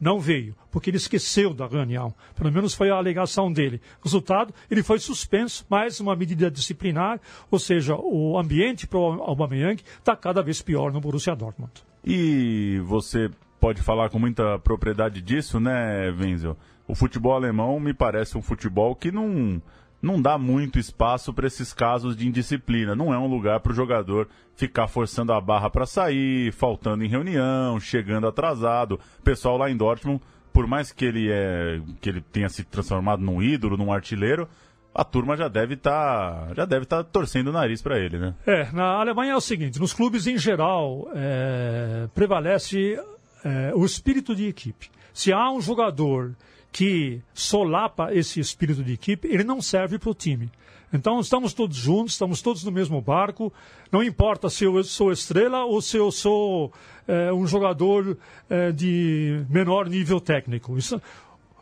Não 0.00 0.18
veio, 0.18 0.56
porque 0.70 0.90
ele 0.90 0.96
esqueceu 0.96 1.54
da 1.54 1.66
reunião. 1.66 2.12
Pelo 2.34 2.50
menos 2.50 2.74
foi 2.74 2.90
a 2.90 2.96
alegação 2.96 3.52
dele. 3.52 3.80
Resultado, 4.02 4.52
ele 4.68 4.82
foi 4.82 4.98
suspenso, 4.98 5.64
mais 5.70 6.00
uma 6.00 6.16
medida 6.16 6.50
disciplinar, 6.50 7.20
ou 7.48 7.58
seja, 7.58 7.94
o 7.96 8.36
ambiente 8.36 8.86
para 8.86 8.98
o 8.98 9.22
Aubameyang 9.22 9.80
está 9.98 10.16
cada 10.16 10.42
vez 10.42 10.60
pior 10.60 10.92
no 10.92 11.00
Borussia 11.00 11.36
Dortmund. 11.36 11.72
E 12.04 12.80
você 12.84 13.30
pode 13.60 13.80
falar 13.80 14.10
com 14.10 14.18
muita 14.18 14.58
propriedade 14.58 15.22
disso, 15.22 15.60
né, 15.60 16.10
Wenzel? 16.10 16.56
O 16.88 16.96
futebol 16.96 17.34
alemão 17.34 17.78
me 17.78 17.94
parece 17.94 18.36
um 18.36 18.42
futebol 18.42 18.96
que 18.96 19.12
não 19.12 19.62
não 20.02 20.20
dá 20.20 20.36
muito 20.36 20.80
espaço 20.80 21.32
para 21.32 21.46
esses 21.46 21.72
casos 21.72 22.16
de 22.16 22.26
indisciplina. 22.26 22.96
Não 22.96 23.14
é 23.14 23.18
um 23.18 23.28
lugar 23.28 23.60
para 23.60 23.70
o 23.70 23.74
jogador 23.74 24.28
ficar 24.56 24.88
forçando 24.88 25.32
a 25.32 25.40
barra 25.40 25.70
para 25.70 25.86
sair, 25.86 26.52
faltando 26.52 27.04
em 27.04 27.08
reunião, 27.08 27.78
chegando 27.78 28.26
atrasado. 28.26 28.98
O 29.20 29.22
pessoal 29.22 29.56
lá 29.56 29.70
em 29.70 29.76
Dortmund, 29.76 30.20
por 30.52 30.66
mais 30.66 30.90
que 30.90 31.04
ele, 31.04 31.30
é, 31.30 31.80
que 32.00 32.08
ele 32.08 32.20
tenha 32.20 32.48
se 32.48 32.64
transformado 32.64 33.22
num 33.22 33.40
ídolo, 33.40 33.76
num 33.76 33.92
artilheiro, 33.92 34.48
a 34.94 35.04
turma 35.04 35.36
já 35.36 35.48
deve 35.48 35.74
estar 35.74 36.48
tá, 36.48 36.54
já 36.54 36.64
deve 36.64 36.82
estar 36.82 36.98
tá 36.98 37.04
torcendo 37.04 37.48
o 37.48 37.52
nariz 37.52 37.80
para 37.80 37.98
ele, 37.98 38.18
né? 38.18 38.34
É, 38.46 38.70
na 38.72 39.00
Alemanha 39.00 39.32
é 39.32 39.36
o 39.36 39.40
seguinte, 39.40 39.80
nos 39.80 39.94
clubes 39.94 40.26
em 40.26 40.36
geral 40.36 41.08
é, 41.14 42.08
prevalece 42.14 43.00
é, 43.44 43.72
o 43.74 43.84
espírito 43.84 44.34
de 44.34 44.46
equipe. 44.46 44.90
Se 45.14 45.32
há 45.32 45.50
um 45.50 45.60
jogador 45.60 46.34
que 46.72 47.20
solapa 47.34 48.12
esse 48.14 48.40
espírito 48.40 48.82
de 48.82 48.94
equipe, 48.94 49.28
ele 49.28 49.44
não 49.44 49.60
serve 49.60 49.98
para 49.98 50.10
o 50.10 50.14
time. 50.14 50.50
Então 50.92 51.20
estamos 51.20 51.54
todos 51.54 51.76
juntos, 51.76 52.12
estamos 52.12 52.42
todos 52.42 52.64
no 52.64 52.72
mesmo 52.72 53.00
barco. 53.00 53.52
Não 53.90 54.02
importa 54.02 54.50
se 54.50 54.64
eu 54.64 54.82
sou 54.84 55.12
estrela 55.12 55.64
ou 55.64 55.80
se 55.80 55.96
eu 55.96 56.10
sou 56.10 56.72
é, 57.06 57.32
um 57.32 57.46
jogador 57.46 58.16
é, 58.48 58.72
de 58.72 59.44
menor 59.48 59.88
nível 59.88 60.20
técnico. 60.20 60.76
Isso, 60.76 61.00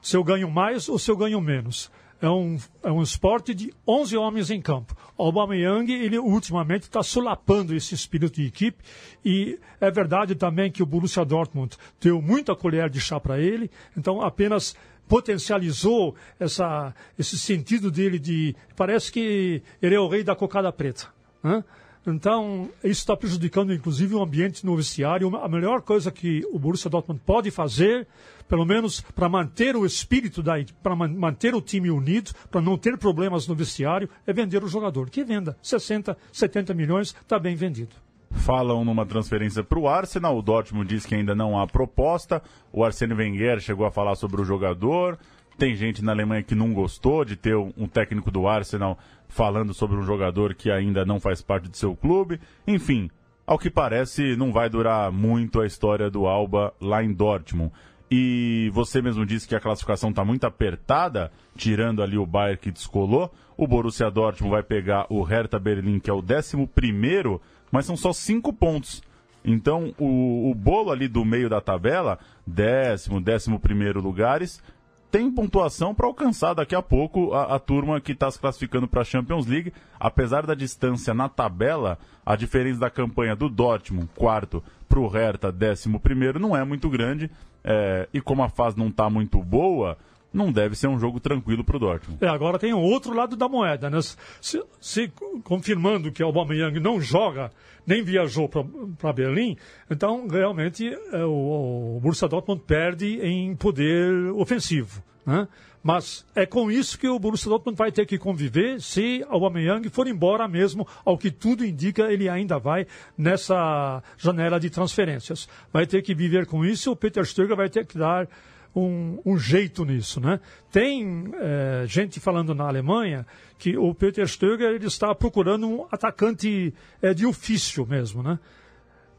se 0.01 0.17
eu 0.17 0.25
ganho 0.25 0.51
mais 0.51 0.89
ou 0.89 0.99
se 0.99 1.11
eu 1.11 1.17
ganho 1.17 1.41
menos. 1.41 1.91
É 2.23 2.29
um, 2.29 2.59
é 2.83 2.91
um 2.91 3.03
esporte 3.03 3.55
de 3.55 3.73
11 3.89 4.17
homens 4.17 4.51
em 4.51 4.61
campo. 4.61 4.95
O 5.17 5.25
Aubameyang, 5.25 5.91
ele 5.91 6.19
ultimamente 6.19 6.83
está 6.83 7.03
solapando 7.03 7.75
esse 7.75 7.95
espírito 7.95 8.35
de 8.35 8.47
equipe 8.47 8.85
e 9.25 9.59
é 9.81 9.91
verdade 9.91 10.35
também 10.35 10.71
que 10.71 10.83
o 10.83 10.87
Borussia 10.87 11.25
Dortmund 11.25 11.79
deu 11.99 12.21
muita 12.21 12.55
colher 12.55 12.91
de 12.91 13.01
chá 13.01 13.19
para 13.19 13.41
ele, 13.41 13.71
então 13.97 14.21
apenas 14.21 14.77
potencializou 15.11 16.15
essa, 16.39 16.95
esse 17.19 17.37
sentido 17.37 17.91
dele 17.91 18.17
de. 18.17 18.55
Parece 18.77 19.11
que 19.11 19.61
ele 19.83 19.97
é 19.97 19.99
o 19.99 20.07
rei 20.07 20.23
da 20.23 20.37
cocada 20.37 20.73
preta. 20.73 21.09
Né? 21.43 21.65
Então, 22.07 22.71
isso 22.85 23.01
está 23.01 23.17
prejudicando, 23.17 23.75
inclusive, 23.75 24.15
o 24.15 24.23
ambiente 24.23 24.65
no 24.65 24.77
vestiário. 24.77 25.37
A 25.37 25.49
melhor 25.49 25.83
coisa 25.83 26.13
que 26.13 26.47
o 26.53 26.61
Borussia 26.61 26.89
Dortmund 26.89 27.21
pode 27.27 27.51
fazer, 27.51 28.07
pelo 28.49 28.65
menos 28.65 29.01
para 29.01 29.29
manter 29.29 29.75
o 29.75 29.85
espírito, 29.85 30.45
para 30.81 30.95
manter 30.95 31.57
o 31.57 31.61
time 31.61 31.91
unido, 31.91 32.31
para 32.49 32.61
não 32.61 32.79
ter 32.79 32.97
problemas 32.97 33.49
no 33.49 33.55
vestiário, 33.57 34.09
é 34.25 34.33
vender 34.33 34.63
o 34.63 34.69
jogador. 34.69 35.11
Que 35.11 35.25
venda. 35.25 35.59
60, 35.61 36.17
70 36.33 36.73
milhões, 36.73 37.09
está 37.09 37.37
bem 37.37 37.57
vendido 37.57 37.97
falam 38.31 38.85
numa 38.85 39.05
transferência 39.05 39.63
para 39.63 39.79
o 39.79 39.89
Arsenal. 39.89 40.37
O 40.37 40.43
Dortmund 40.43 40.89
diz 40.89 41.05
que 41.05 41.15
ainda 41.15 41.35
não 41.35 41.59
há 41.59 41.67
proposta. 41.67 42.43
O 42.73 42.85
Arsene 42.85 43.15
Wenger 43.15 43.61
chegou 43.61 43.87
a 43.87 43.91
falar 43.91 44.15
sobre 44.15 44.41
o 44.41 44.45
jogador. 44.45 45.19
Tem 45.59 45.75
gente 45.75 46.03
na 46.03 46.13
Alemanha 46.13 46.43
que 46.43 46.55
não 46.55 46.73
gostou 46.73 47.25
de 47.25 47.37
ter 47.37 47.55
um 47.57 47.87
técnico 47.87 48.31
do 48.31 48.49
Arsenal 48.49 48.99
falando 49.29 49.75
sobre 49.75 49.97
um 49.97 50.03
jogador 50.03 50.55
que 50.55 50.71
ainda 50.71 51.05
não 51.05 51.21
faz 51.21 51.43
parte 51.43 51.69
de 51.69 51.77
seu 51.77 51.95
clube. 51.95 52.41
Enfim, 52.67 53.11
ao 53.47 53.59
que 53.59 53.69
parece, 53.69 54.37
não 54.37 54.53
vai 54.53 54.71
durar 54.71 55.13
muito 55.13 55.61
a 55.61 55.67
história 55.67 56.09
do 56.09 56.27
Alba 56.27 56.73
lá 56.81 57.03
em 57.03 57.13
Dortmund. 57.13 57.73
E 58.11 58.71
você 58.73 59.01
mesmo 59.01 59.25
disse 59.25 59.47
que 59.47 59.55
a 59.55 59.61
classificação 59.61 60.11
está 60.11 60.25
muito 60.25 60.45
apertada, 60.45 61.31
tirando 61.55 62.03
ali 62.03 62.19
o 62.19 62.27
Bayern 62.27 62.59
que 62.59 62.73
descolou. 62.73 63.33
O 63.57 63.69
Borussia 63.69 64.11
Dortmund 64.11 64.53
vai 64.53 64.63
pegar 64.63 65.07
o 65.09 65.23
Hertha 65.23 65.59
Berlim, 65.61 66.01
que 66.01 66.11
é 66.11 66.13
o 66.13 66.19
11 66.19 66.67
primeiro 66.69 67.41
mas 67.71 67.87
são 67.87 67.97
só 67.97 68.13
cinco 68.13 68.53
pontos. 68.53 69.03
Então, 69.45 69.95
o, 69.99 70.51
o 70.51 70.55
bolo 70.55 70.91
ali 70.91 71.09
do 71.09 71.25
meio 71.25 71.49
da 71.49 71.61
tabela, 71.61 72.19
décimo, 72.47 73.21
décimo 73.21 73.59
primeiro 73.59 74.01
lugares, 74.01 74.63
tem 75.11 75.31
pontuação 75.31 75.95
para 75.95 76.07
alcançar 76.07 76.55
daqui 76.55 76.75
a 76.75 76.83
pouco 76.83 77.35
a, 77.35 77.57
a 77.57 77.59
turma 77.59 78.01
que 78.01 78.13
está 78.13 78.31
se 78.31 78.39
classificando 78.39 78.87
para 78.87 79.01
a 79.01 79.05
Champions 79.05 79.47
League. 79.47 79.73
Apesar 79.99 80.47
da 80.47 80.55
distância 80.55 81.13
na 81.13 81.29
tabela, 81.29 81.99
a 82.25 82.37
diferença 82.37 82.81
da 82.81 82.91
campanha 82.91 83.35
do 83.35 83.49
Dortmund, 83.49 84.09
quarto, 84.15 84.63
para 84.89 85.01
o 85.01 85.09
Hertha, 85.09 85.51
décimo 85.51 85.99
primeiro, 85.99 86.39
não 86.39 86.57
é 86.57 86.65
muito 86.65 86.89
grande. 86.89 87.31
É, 87.65 88.09
e 88.15 88.21
como 88.21 88.43
a 88.43 88.49
fase 88.49 88.79
não 88.79 88.89
está 88.89 89.11
muito 89.11 89.43
boa, 89.43 89.99
não 90.33 90.53
deve 90.53 90.75
ser 90.77 90.89
um 90.89 90.99
jogo 90.99 91.21
tranquilo 91.21 91.65
para 91.65 91.77
o 91.77 91.81
Dortmund. 91.81 92.25
É, 92.25 92.29
agora 92.29 92.59
tem 92.59 92.73
o 92.73 92.81
outro 92.81 93.13
lado 93.13 93.37
da 93.37 93.49
moeda, 93.49 93.91
né? 93.91 93.99
Se, 94.41 94.63
se 94.81 95.13
confirmando 95.45 96.13
que 96.13 96.23
o 96.23 96.27
Aubameyang 96.27 96.79
não 96.79 97.01
joga, 97.01 97.51
nem 97.87 98.03
viajou 98.03 98.49
para 98.49 99.13
Berlim, 99.13 99.57
então 99.91 100.27
realmente 100.29 100.89
é, 101.13 101.25
o, 101.25 101.97
o 101.97 102.01
Borussia 102.01 102.29
Dortmund 102.29 102.63
perde 102.67 103.21
em 103.21 103.55
poder 103.57 104.31
ofensivo, 104.33 105.03
né? 105.27 105.49
Mas 105.83 106.27
é 106.35 106.45
com 106.45 106.71
isso 106.71 106.99
que 106.99 107.09
o 107.09 107.19
Borussia 107.19 107.49
Dortmund 107.49 107.77
vai 107.77 107.91
ter 107.91 108.05
que 108.05 108.19
conviver 108.19 108.81
se 108.83 109.25
o 109.31 109.33
Aubameyang 109.33 109.89
for 109.89 110.07
embora 110.07 110.47
mesmo, 110.47 110.87
ao 111.05 111.17
que 111.17 111.31
tudo 111.31 111.65
indica, 111.65 112.13
ele 112.13 112.29
ainda 112.29 112.59
vai 112.59 112.87
nessa 113.17 114.03
janela 114.19 114.61
de 114.61 114.69
transferências. 114.69 115.49
Vai 115.73 115.87
ter 115.87 116.03
que 116.03 116.15
viver 116.15 116.45
com 116.45 116.65
isso, 116.67 116.93
o 116.93 116.97
Peter 116.97 117.25
Stöger 117.25 117.57
vai 117.57 117.71
ter 117.71 117.87
que 117.87 117.97
dar 117.97 118.29
um, 118.75 119.21
um 119.25 119.39
jeito 119.39 119.85
nisso. 119.85 120.21
Né? 120.21 120.41
Tem 120.71 121.33
é, 121.35 121.85
gente 121.87 122.21
falando 122.21 122.55
na 122.55 122.67
Alemanha 122.67 123.27
que 123.59 123.77
o 123.77 123.95
Peter 123.95 124.27
Stöger 124.27 124.71
ele 124.71 124.87
está 124.87 125.15
procurando 125.15 125.69
um 125.69 125.87
atacante 125.91 126.75
é, 127.03 127.13
de 127.13 127.27
ofício 127.27 127.87
mesmo. 127.87 128.23
Né? 128.23 128.39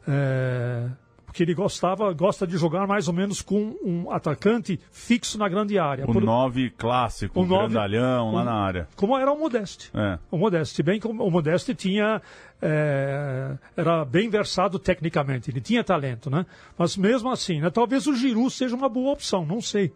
É, 0.07 0.89
porque 1.31 1.43
ele 1.43 1.53
gostava, 1.53 2.11
gosta 2.11 2.45
de 2.45 2.57
jogar 2.57 2.85
mais 2.85 3.07
ou 3.07 3.13
menos 3.13 3.41
com 3.41 3.73
um 3.81 4.11
atacante 4.11 4.77
fixo 4.91 5.37
na 5.37 5.47
grande 5.47 5.79
área. 5.79 6.03
O 6.05 6.19
9 6.19 6.71
clássico, 6.71 7.39
o 7.39 7.45
nove, 7.45 7.73
grandalhão 7.73 8.27
um, 8.27 8.31
lá 8.33 8.43
na 8.43 8.53
área. 8.53 8.87
Como 8.97 9.17
era 9.17 9.31
o 9.31 9.39
Modeste. 9.39 9.89
É. 9.93 10.19
O 10.29 10.37
Modeste, 10.37 10.83
bem 10.83 10.99
como 10.99 11.23
o 11.25 11.31
Modeste 11.31 11.73
tinha 11.73 12.21
é, 12.61 13.55
era 13.77 14.03
bem 14.03 14.29
versado 14.29 14.77
tecnicamente, 14.77 15.49
ele 15.49 15.61
tinha 15.61 15.85
talento, 15.85 16.29
né? 16.29 16.45
Mas 16.77 16.97
mesmo 16.97 17.31
assim, 17.31 17.61
né, 17.61 17.69
talvez 17.69 18.07
o 18.07 18.13
Giroud 18.13 18.51
seja 18.51 18.75
uma 18.75 18.89
boa 18.89 19.13
opção, 19.13 19.45
não 19.45 19.61
sei. 19.61 19.93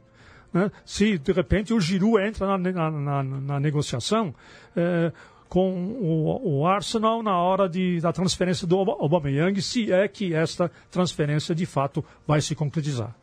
Né? 0.53 0.71
Se 0.85 1.17
de 1.17 1.33
repente 1.33 1.73
o 1.73 1.81
Giroud 1.81 2.25
entra 2.25 2.57
na, 2.57 2.57
na, 2.57 2.91
na, 2.91 3.23
na 3.23 3.59
negociação, 3.59 4.33
é, 4.73 5.11
com 5.49 5.71
o, 5.71 6.59
o, 6.59 6.67
Arsenal 6.67 7.21
na 7.21 7.37
hora 7.37 7.69
de, 7.69 7.99
da 8.01 8.11
transferência 8.11 8.67
do 8.67 8.77
Aubameyang, 8.77 9.61
se 9.61 9.91
é 9.91 10.07
que 10.07 10.33
esta 10.33 10.71
transferência 10.89 11.53
de 11.53 11.65
fato 11.65 12.03
vai 12.27 12.41
se 12.41 12.55
concretizar. 12.55 13.15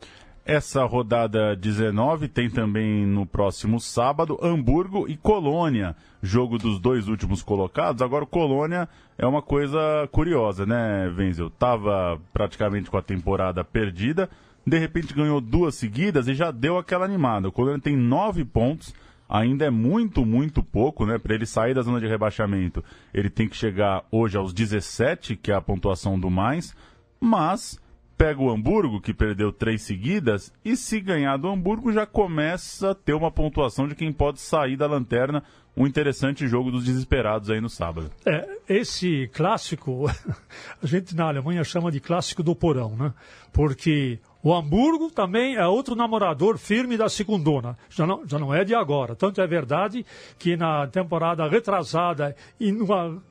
Essa 0.45 0.83
rodada 0.83 1.55
19 1.55 2.27
tem 2.27 2.49
também 2.49 3.05
no 3.05 3.25
próximo 3.25 3.79
sábado 3.79 4.37
Hamburgo 4.41 5.07
e 5.07 5.15
Colônia, 5.15 5.95
jogo 6.21 6.57
dos 6.57 6.79
dois 6.79 7.07
últimos 7.07 7.41
colocados. 7.41 8.01
Agora, 8.01 8.25
Colônia 8.25 8.89
é 9.17 9.25
uma 9.25 9.41
coisa 9.41 9.79
curiosa, 10.11 10.65
né, 10.65 11.07
Wenzel? 11.17 11.49
Tava 11.49 12.19
praticamente 12.33 12.89
com 12.89 12.97
a 12.97 13.01
temporada 13.01 13.63
perdida, 13.63 14.29
de 14.67 14.77
repente 14.77 15.13
ganhou 15.13 15.39
duas 15.39 15.75
seguidas 15.75 16.27
e 16.27 16.33
já 16.33 16.51
deu 16.51 16.77
aquela 16.77 17.05
animada. 17.05 17.47
O 17.47 17.51
Colônia 17.51 17.79
tem 17.79 17.95
nove 17.95 18.43
pontos, 18.43 18.93
ainda 19.27 19.65
é 19.65 19.69
muito, 19.69 20.25
muito 20.25 20.63
pouco, 20.63 21.05
né? 21.05 21.17
Para 21.17 21.35
ele 21.35 21.45
sair 21.45 21.73
da 21.73 21.81
zona 21.81 21.99
de 21.99 22.07
rebaixamento, 22.07 22.83
ele 23.13 23.29
tem 23.29 23.47
que 23.47 23.55
chegar 23.55 24.05
hoje 24.11 24.37
aos 24.37 24.53
17, 24.53 25.35
que 25.35 25.51
é 25.51 25.55
a 25.55 25.61
pontuação 25.61 26.19
do 26.19 26.29
mais, 26.29 26.75
mas 27.19 27.79
pega 28.17 28.41
o 28.41 28.49
Hamburgo, 28.49 29.01
que 29.01 29.13
perdeu 29.13 29.51
três 29.51 29.81
seguidas, 29.81 30.53
e 30.63 30.75
se 30.75 30.99
ganhar 31.01 31.37
do 31.37 31.49
Hamburgo 31.49 31.91
já 31.91 32.05
começa 32.05 32.91
a 32.91 32.95
ter 32.95 33.13
uma 33.13 33.31
pontuação 33.31 33.87
de 33.87 33.95
quem 33.95 34.11
pode 34.11 34.39
sair 34.39 34.77
da 34.77 34.87
lanterna. 34.87 35.43
Um 35.75 35.87
interessante 35.87 36.47
jogo 36.47 36.69
dos 36.69 36.85
desesperados 36.85 37.49
aí 37.49 37.59
no 37.59 37.67
sábado. 37.67 38.11
É, 38.25 38.47
esse 38.69 39.27
clássico, 39.33 40.05
a 40.81 40.85
gente 40.85 41.15
na 41.15 41.25
Alemanha 41.25 41.63
chama 41.63 41.91
de 41.91 41.99
clássico 41.99 42.43
do 42.43 42.55
porão, 42.55 42.95
né? 42.95 43.11
Porque 43.51 44.19
o 44.43 44.53
Hamburgo 44.53 45.09
também 45.09 45.55
é 45.55 45.65
outro 45.65 45.95
namorador 45.95 46.57
firme 46.57 46.97
da 46.97 47.07
segundona. 47.07 47.77
Já 47.89 48.05
não, 48.05 48.27
já 48.27 48.37
não 48.37 48.53
é 48.53 48.65
de 48.65 48.75
agora. 48.75 49.15
Tanto 49.15 49.39
é 49.39 49.47
verdade 49.47 50.05
que 50.37 50.57
na 50.57 50.85
temporada 50.85 51.47
retrasada 51.47 52.35
e 52.59 52.69
numa 52.69 53.23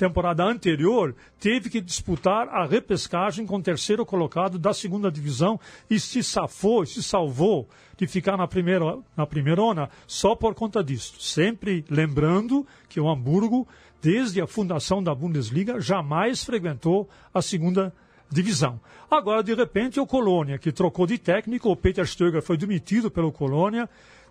temporada 0.00 0.42
anterior, 0.44 1.14
teve 1.38 1.68
que 1.68 1.78
disputar 1.78 2.48
a 2.48 2.64
repescagem 2.64 3.44
com 3.44 3.56
o 3.56 3.62
terceiro 3.62 4.06
colocado 4.06 4.58
da 4.58 4.72
segunda 4.72 5.10
divisão 5.10 5.60
e 5.90 6.00
se 6.00 6.22
safou, 6.22 6.86
se 6.86 7.02
salvou 7.02 7.68
de 7.98 8.06
ficar 8.06 8.34
na 8.38 8.48
primeira, 8.48 8.98
na 9.14 9.26
primeirona 9.26 9.90
só 10.06 10.34
por 10.34 10.54
conta 10.54 10.82
disso. 10.82 11.20
Sempre 11.20 11.84
lembrando 11.90 12.66
que 12.88 12.98
o 12.98 13.10
Hamburgo, 13.10 13.68
desde 14.00 14.40
a 14.40 14.46
fundação 14.46 15.02
da 15.02 15.14
Bundesliga, 15.14 15.78
jamais 15.82 16.42
frequentou 16.42 17.06
a 17.34 17.42
segunda 17.42 17.82
divisão. 17.82 18.09
Agora, 19.10 19.42
de 19.42 19.54
repente, 19.54 19.98
o 19.98 20.06
Colônia, 20.06 20.58
que 20.58 20.70
trocou 20.70 21.06
de 21.06 21.18
técnico, 21.18 21.68
o 21.70 21.76
Peter 21.76 22.06
Stöger 22.06 22.40
foi 22.40 22.56
demitido 22.56 23.10
pelo 23.10 23.32
Colônia, 23.32 23.88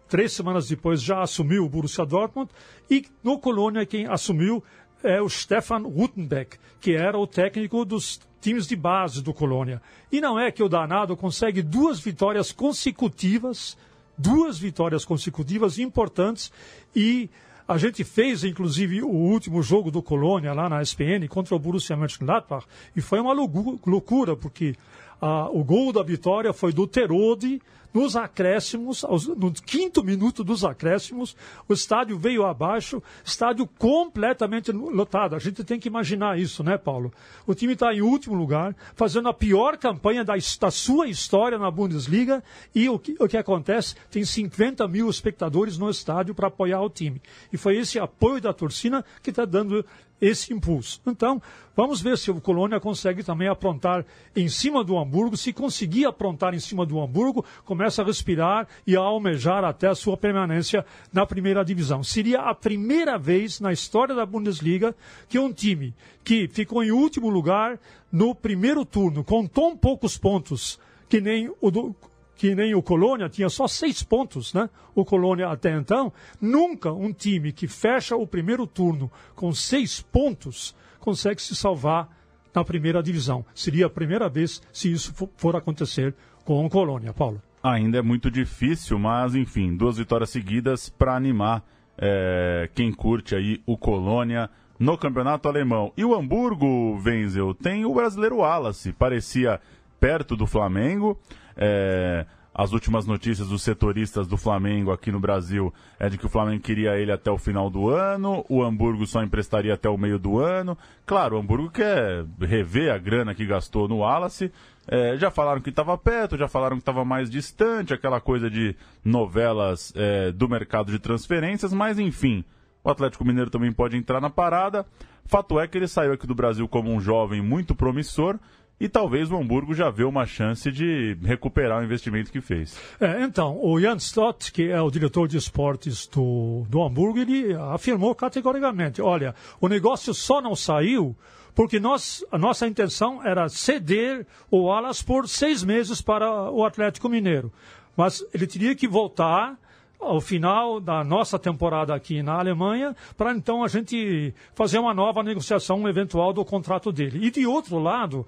três 0.07 0.31
semanas 0.31 0.67
depois 0.67 1.01
já 1.01 1.21
assumiu 1.21 1.65
o 1.65 1.69
Borussia 1.69 2.05
Dortmund, 2.05 2.49
e 2.89 3.05
no 3.23 3.37
Colônia 3.37 3.85
quem 3.85 4.07
assumiu 4.07 4.63
é 5.03 5.21
o 5.21 5.29
Stefan 5.29 5.83
Rutenbeck, 5.83 6.57
que 6.79 6.93
era 6.93 7.17
o 7.17 7.27
técnico 7.27 7.85
dos 7.85 8.19
times 8.41 8.67
de 8.67 8.75
base 8.75 9.21
do 9.21 9.33
Colônia. 9.33 9.81
E 10.11 10.21
não 10.21 10.39
é 10.39 10.51
que 10.51 10.63
o 10.63 10.69
danado 10.69 11.15
consegue 11.15 11.61
duas 11.61 11.99
vitórias 11.99 12.51
consecutivas, 12.51 13.77
duas 14.17 14.57
vitórias 14.57 15.05
consecutivas 15.05 15.77
importantes 15.77 16.51
e 16.95 17.29
a 17.69 17.77
gente 17.77 18.03
fez, 18.03 18.43
inclusive, 18.43 19.03
o 19.03 19.07
último 19.07 19.61
jogo 19.61 19.91
do 19.91 20.01
Colônia 20.01 20.53
lá 20.53 20.67
na 20.67 20.81
SPN 20.81 21.27
contra 21.27 21.55
o 21.55 21.59
Borussia 21.59 21.95
Mönchengladbach 21.95 22.65
e 22.95 22.99
foi 22.99 23.19
uma 23.19 23.31
loucura, 23.31 24.35
porque 24.35 24.75
ah, 25.21 25.49
o 25.51 25.63
gol 25.63 25.91
da 25.91 26.03
vitória 26.03 26.53
foi 26.53 26.71
do 26.71 26.87
Terode, 26.87 27.61
nos 27.93 28.15
acréscimos, 28.15 29.03
aos, 29.03 29.27
no 29.27 29.51
quinto 29.51 30.03
minuto 30.03 30.43
dos 30.43 30.63
acréscimos, 30.63 31.35
o 31.67 31.73
estádio 31.73 32.17
veio 32.17 32.45
abaixo, 32.45 33.01
estádio 33.25 33.67
completamente 33.77 34.71
lotado. 34.71 35.35
A 35.35 35.39
gente 35.39 35.63
tem 35.63 35.79
que 35.79 35.87
imaginar 35.87 36.39
isso, 36.39 36.63
né, 36.63 36.77
Paulo? 36.77 37.11
O 37.47 37.55
time 37.55 37.73
está 37.73 37.93
em 37.93 38.01
último 38.01 38.35
lugar, 38.35 38.75
fazendo 38.93 39.29
a 39.29 39.33
pior 39.33 39.77
campanha 39.77 40.23
da, 40.23 40.33
da 40.59 40.71
sua 40.71 41.07
história 41.07 41.57
na 41.57 41.71
Bundesliga, 41.71 42.43
e 42.73 42.87
o 42.87 42.99
que, 42.99 43.15
o 43.19 43.27
que 43.27 43.37
acontece? 43.37 43.95
Tem 44.11 44.23
50 44.23 44.87
mil 44.87 45.09
espectadores 45.09 45.77
no 45.77 45.89
estádio 45.89 46.35
para 46.35 46.47
apoiar 46.47 46.81
o 46.81 46.89
time. 46.89 47.21
E 47.51 47.57
foi 47.57 47.77
esse 47.77 47.99
apoio 47.99 48.41
da 48.41 48.53
torcida 48.53 49.03
que 49.23 49.31
está 49.31 49.45
dando 49.45 49.83
esse 50.21 50.53
impulso. 50.53 51.01
Então, 51.05 51.41
vamos 51.75 52.01
ver 52.01 52.17
se 52.17 52.29
o 52.31 52.41
Colônia 52.41 52.79
consegue 52.79 53.23
também 53.23 53.47
aprontar 53.47 54.05
em 54.35 54.47
cima 54.47 54.83
do 54.83 54.97
Hamburgo. 54.97 55.37
Se 55.37 55.53
conseguir 55.53 56.05
aprontar 56.05 56.53
em 56.53 56.59
cima 56.59 56.85
do 56.85 56.99
Hamburgo, 56.99 57.45
começa 57.65 58.01
a 58.01 58.05
respirar 58.05 58.67
e 58.85 58.95
a 58.95 58.99
almejar 58.99 59.63
até 59.63 59.87
a 59.87 59.95
sua 59.95 60.17
permanência 60.17 60.85
na 61.11 61.25
primeira 61.25 61.63
divisão. 61.63 62.03
Seria 62.03 62.41
a 62.41 62.53
primeira 62.53 63.17
vez 63.17 63.59
na 63.59 63.71
história 63.71 64.15
da 64.15 64.25
Bundesliga 64.25 64.95
que 65.27 65.39
um 65.39 65.53
time 65.53 65.93
que 66.23 66.47
ficou 66.47 66.83
em 66.83 66.91
último 66.91 67.29
lugar 67.29 67.79
no 68.11 68.35
primeiro 68.35 68.85
turno, 68.85 69.23
com 69.23 69.45
tão 69.45 69.75
poucos 69.75 70.17
pontos 70.17 70.79
que 71.07 71.19
nem 71.19 71.51
o 71.59 71.71
do, 71.71 71.95
que 72.39 72.55
nem 72.55 72.73
o 72.73 72.81
Colônia, 72.81 73.27
tinha 73.27 73.49
só 73.49 73.67
seis 73.67 74.01
pontos, 74.01 74.53
né? 74.53 74.69
O 74.95 75.03
Colônia 75.03 75.49
até 75.49 75.75
então. 75.75 76.11
Nunca 76.39 76.89
um 76.89 77.11
time 77.11 77.51
que 77.51 77.67
fecha 77.67 78.15
o 78.15 78.25
primeiro 78.25 78.65
turno 78.65 79.11
com 79.35 79.53
seis 79.53 80.01
pontos 80.01 80.73
consegue 81.01 81.41
se 81.41 81.53
salvar 81.53 82.07
na 82.55 82.63
primeira 82.63 83.03
divisão. 83.03 83.45
Seria 83.53 83.87
a 83.87 83.89
primeira 83.89 84.29
vez 84.29 84.61
se 84.71 84.89
isso 84.89 85.13
for 85.35 85.57
acontecer 85.57 86.15
com 86.45 86.65
o 86.65 86.69
Colônia, 86.69 87.11
Paulo. 87.11 87.41
Ainda 87.61 87.97
é 87.97 88.01
muito 88.01 88.31
difícil, 88.31 88.97
mas 88.97 89.35
enfim, 89.35 89.75
duas 89.75 89.97
vitórias 89.97 90.29
seguidas 90.29 90.87
para 90.87 91.17
animar 91.17 91.61
é, 91.97 92.69
quem 92.73 92.89
curte 92.93 93.35
aí 93.35 93.61
o 93.65 93.77
Colônia 93.77 94.49
no 94.79 94.97
campeonato 94.97 95.49
alemão. 95.49 95.91
E 95.97 96.05
o 96.05 96.15
Hamburgo, 96.15 97.01
Wenzel, 97.05 97.53
tem 97.53 97.83
o 97.83 97.93
brasileiro 97.93 98.37
Wallace, 98.37 98.93
parecia 98.93 99.59
perto 99.99 100.37
do 100.37 100.47
Flamengo. 100.47 101.19
É, 101.61 102.25
as 102.53 102.71
últimas 102.71 103.05
notícias 103.05 103.49
dos 103.49 103.61
setoristas 103.61 104.27
do 104.27 104.35
Flamengo 104.35 104.91
aqui 104.91 105.11
no 105.11 105.19
Brasil 105.19 105.73
é 105.99 106.09
de 106.09 106.17
que 106.17 106.25
o 106.25 106.29
Flamengo 106.29 106.63
queria 106.63 106.97
ele 106.97 107.11
até 107.11 107.29
o 107.29 107.37
final 107.37 107.69
do 107.69 107.89
ano, 107.89 108.45
o 108.49 108.63
Hamburgo 108.63 109.05
só 109.05 109.21
emprestaria 109.21 109.73
até 109.73 109.89
o 109.89 109.97
meio 109.97 110.17
do 110.17 110.39
ano. 110.39 110.77
Claro, 111.05 111.35
o 111.35 111.39
Hamburgo 111.39 111.69
quer 111.69 112.25
rever 112.39 112.93
a 112.93 112.97
grana 112.97 113.35
que 113.35 113.45
gastou 113.45 113.87
no 113.87 113.99
Wallace. 113.99 114.51
É, 114.87 115.17
já 115.17 115.29
falaram 115.29 115.61
que 115.61 115.69
estava 115.69 115.97
perto, 115.97 116.37
já 116.37 116.47
falaram 116.47 116.77
que 116.77 116.81
estava 116.81 117.05
mais 117.05 117.29
distante, 117.29 117.93
aquela 117.93 118.19
coisa 118.19 118.49
de 118.49 118.75
novelas 119.05 119.93
é, 119.95 120.31
do 120.31 120.49
mercado 120.49 120.91
de 120.91 120.97
transferências, 120.97 121.71
mas 121.71 121.99
enfim, 121.99 122.43
o 122.83 122.89
Atlético 122.89 123.23
Mineiro 123.23 123.49
também 123.49 123.71
pode 123.71 123.95
entrar 123.95 124.19
na 124.19 124.29
parada. 124.29 124.85
Fato 125.25 125.59
é 125.59 125.67
que 125.67 125.77
ele 125.77 125.87
saiu 125.87 126.11
aqui 126.11 126.25
do 126.25 126.33
Brasil 126.33 126.67
como 126.67 126.91
um 126.91 126.99
jovem 126.99 127.41
muito 127.41 127.75
promissor 127.75 128.39
e 128.79 128.87
talvez 128.87 129.31
o 129.31 129.37
Hamburgo 129.37 129.73
já 129.73 129.89
vê 129.89 130.03
uma 130.03 130.25
chance 130.25 130.71
de 130.71 131.17
recuperar 131.21 131.81
o 131.81 131.83
investimento 131.83 132.31
que 132.31 132.39
fez. 132.39 132.79
É, 132.99 133.23
então, 133.23 133.59
o 133.61 133.79
Jan 133.79 133.97
Stott, 133.97 134.51
que 134.51 134.69
é 134.69 134.81
o 134.81 134.89
diretor 134.89 135.27
de 135.27 135.37
esportes 135.37 136.07
do, 136.07 136.65
do 136.69 136.81
Hamburgo, 136.81 137.19
ele 137.19 137.53
afirmou 137.53 138.15
categoricamente, 138.15 139.01
olha, 139.01 139.35
o 139.59 139.67
negócio 139.67 140.13
só 140.13 140.41
não 140.41 140.55
saiu 140.55 141.15
porque 141.53 141.79
nós, 141.79 142.23
a 142.31 142.37
nossa 142.37 142.65
intenção 142.67 143.21
era 143.25 143.49
ceder 143.49 144.25
o 144.49 144.71
Alas 144.71 145.01
por 145.01 145.27
seis 145.27 145.61
meses 145.61 146.01
para 146.01 146.49
o 146.49 146.63
Atlético 146.63 147.09
Mineiro. 147.09 147.51
Mas 147.97 148.23
ele 148.33 148.47
teria 148.47 148.73
que 148.73 148.87
voltar 148.87 149.57
ao 149.99 150.21
final 150.21 150.79
da 150.79 151.03
nossa 151.03 151.37
temporada 151.37 151.93
aqui 151.93 152.23
na 152.23 152.39
Alemanha, 152.39 152.95
para 153.17 153.33
então 153.33 153.61
a 153.61 153.67
gente 153.67 154.33
fazer 154.53 154.79
uma 154.79 154.93
nova 154.93 155.21
negociação 155.21 155.85
eventual 155.89 156.31
do 156.31 156.45
contrato 156.45 156.93
dele. 156.93 157.27
E 157.27 157.29
de 157.29 157.45
outro 157.45 157.77
lado, 157.77 158.25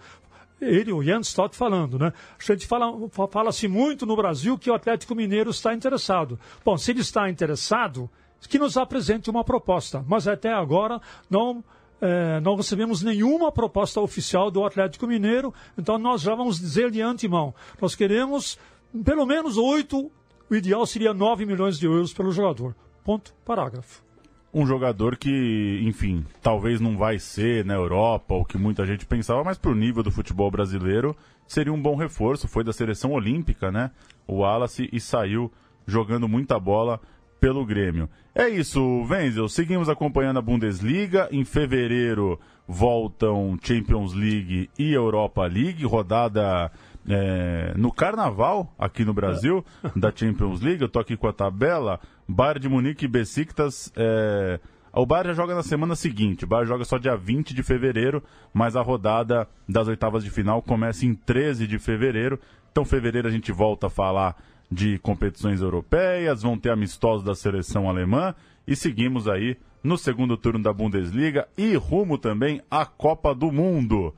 ele, 0.62 0.93
o 0.93 1.04
Jens 1.04 1.28
Stott 1.28 1.56
falando, 1.56 1.97
né? 1.97 2.13
A 2.39 2.54
gente 2.54 2.67
fala, 2.67 2.93
fala-se 3.30 3.67
muito 3.67 4.06
no 4.06 4.15
Brasil 4.15 4.58
que 4.58 4.69
o 4.69 4.74
Atlético 4.74 5.15
Mineiro 5.15 5.50
está 5.50 5.74
interessado. 5.74 6.39
Bom, 6.63 6.78
se 6.78 6.91
ele 6.91 7.02
está 7.02 7.30
interessado, 7.30 8.10
que 8.47 8.60
nos 8.60 8.78
apresente 8.78 9.30
uma 9.30 9.43
proposta. 9.43 10.06
Mas 10.08 10.28
até 10.28 10.54
agora 10.54 11.02
não, 11.30 11.63
é, 12.00 12.39
não 12.39 12.56
recebemos 12.56 13.02
nenhuma 13.02 13.52
proposta 13.52 14.00
oficial 14.00 14.52
do 14.52 14.63
Atlético 14.63 15.08
Mineiro, 15.08 15.54
então 15.78 15.97
nós 15.97 16.21
já 16.21 16.36
vamos 16.36 16.60
dizer 16.60 16.91
de 16.91 17.02
antemão. 17.02 17.54
Nós 17.82 17.95
queremos 17.95 18.58
pelo 19.06 19.26
menos 19.26 19.58
oito, 19.58 20.12
o 20.50 20.56
ideal 20.56 20.86
seria 20.86 21.13
nove 21.13 21.45
milhões 21.45 21.80
de 21.80 21.86
euros 21.86 22.13
pelo 22.13 22.32
jogador. 22.32 22.76
Ponto, 23.04 23.34
parágrafo 23.45 24.11
um 24.54 24.66
jogador 24.66 25.16
que, 25.16 25.82
enfim, 25.84 26.26
talvez 26.42 26.80
não 26.82 26.98
vai 26.98 27.18
ser 27.20 27.64
na 27.66 27.74
Europa, 27.74 28.36
o 28.36 28.46
que 28.46 28.58
muita 28.58 28.86
gente 28.86 29.06
pensava, 29.06 29.44
mas 29.44 29.58
para 29.58 29.72
o 29.72 29.76
nível 29.76 30.04
do 30.04 30.12
futebol 30.12 30.52
brasileiro 30.52 31.16
seria 31.48 31.74
um 31.74 31.82
bom 31.82 31.96
reforço. 31.96 32.48
Foi 32.48 32.64
da 32.64 32.74
seleção 32.74 33.12
olímpica, 33.12 33.72
né? 33.72 33.92
O 34.28 34.38
Wallace 34.40 34.90
e 34.92 35.00
saiu 35.00 35.52
jogando 35.86 36.28
muita 36.28 36.60
bola 36.60 37.00
pelo 37.40 37.66
Grêmio. 37.66 38.08
É 38.36 38.48
isso, 38.48 38.80
Wenzel. 39.10 39.50
Seguimos 39.50 39.90
acompanhando 39.90 40.38
a 40.38 40.42
Bundesliga. 40.42 41.28
Em 41.32 41.44
fevereiro 41.44 42.40
voltam 42.68 43.58
Champions 43.62 44.14
League 44.14 44.70
e 44.78 44.94
Europa 44.94 45.46
League, 45.46 45.84
rodada 45.84 46.72
é, 47.10 47.74
no 47.76 47.92
Carnaval 47.92 48.74
aqui 48.78 49.04
no 49.04 49.14
Brasil 49.14 49.66
da 49.96 50.12
Champions 50.16 50.62
League. 50.62 50.82
Eu 50.82 50.90
tô 50.90 51.00
aqui 51.00 51.18
com 51.18 51.28
a 51.28 51.34
tabela. 51.34 52.00
Bayern 52.32 52.60
de 52.60 52.70
Munique 52.70 53.06
e 53.06 53.08
Besiktas 53.08 53.91
é, 53.96 54.60
O 54.94 55.06
Bayern 55.06 55.30
já 55.30 55.34
joga 55.34 55.56
na 55.56 55.63
semana 55.63 55.96
seguinte. 55.96 56.46
O 56.46 56.48
Bayern 56.48 56.67
joga 56.67 56.86
só 56.86 56.98
dia 56.98 57.15
20 57.15 57.54
de 57.54 57.63
fevereiro, 57.63 58.24
mas 58.54 58.76
a 58.76 58.82
rodada 58.82 59.48
das 59.67 59.88
oitavas 59.88 60.24
de 60.24 60.30
final 60.30 60.62
começa 60.62 61.06
em 61.06 61.13
13 61.13 61.67
de 61.67 61.78
fevereiro. 61.80 62.39
Então, 62.72 62.86
fevereiro 62.86 63.28
a 63.28 63.32
gente 63.32 63.52
volta 63.52 63.88
a 63.88 63.89
falar 63.89 64.36
de 64.72 64.98
competições 65.00 65.62
europeias, 65.62 66.41
vão 66.41 66.58
ter 66.58 66.72
amistosos 66.72 67.26
da 67.26 67.36
seleção 67.36 67.89
alemã 67.89 68.34
e 68.65 68.76
seguimos 68.76 69.28
aí 69.28 69.58
no 69.84 69.98
segundo 69.98 70.38
turno 70.38 70.63
da 70.63 70.72
Bundesliga 70.72 71.48
e 71.58 71.76
rumo 71.76 72.17
também 72.17 72.62
à 72.72 72.86
Copa 72.86 73.36
do 73.36 73.52
Mundo. 73.52 74.15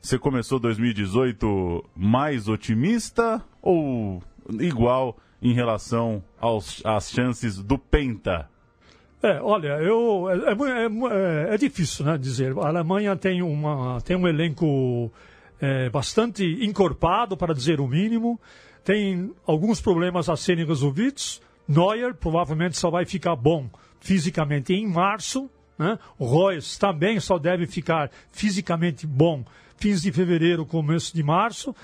Você 0.00 0.18
começou 0.18 0.58
2018 0.58 1.84
mais 1.94 2.48
otimista 2.48 3.42
ou 3.60 4.22
igual 4.58 5.18
em 5.42 5.52
relação 5.52 6.22
aos, 6.38 6.82
às 6.84 7.10
chances 7.10 7.56
do 7.62 7.78
Penta? 7.78 8.48
É, 9.22 9.40
olha, 9.42 9.78
eu, 9.82 10.28
é, 10.30 10.34
é, 10.34 11.50
é, 11.50 11.54
é, 11.54 11.58
difícil 11.58 12.06
né, 12.06 12.16
dizer. 12.16 12.56
A 12.58 12.68
Alemanha 12.68 13.14
tem, 13.16 13.42
uma, 13.42 14.00
tem 14.00 14.16
um 14.16 14.26
elenco 14.26 15.12
é, 15.60 15.90
bastante 15.90 16.44
encorpado, 16.64 17.36
para 17.36 17.54
dizer 17.54 17.80
o 17.80 17.86
mínimo. 17.86 18.40
Tem 18.82 19.30
alguns 19.46 19.80
problemas 19.80 20.28
a 20.30 20.36
serem 20.36 20.66
resolvidos. 20.66 21.42
Neuer 21.68 22.14
provavelmente 22.14 22.78
só 22.78 22.90
vai 22.90 23.04
ficar 23.04 23.36
bom 23.36 23.68
fisicamente 24.00 24.72
em 24.72 24.86
março. 24.86 25.50
Né? 25.78 25.98
O 26.18 26.24
Royce 26.24 26.78
também 26.78 27.20
só 27.20 27.38
deve 27.38 27.66
ficar 27.66 28.10
fisicamente 28.30 29.06
bom 29.06 29.44
fins 29.76 30.02
de 30.02 30.12
fevereiro, 30.12 30.66
começo 30.66 31.14
de 31.14 31.22
março. 31.22 31.74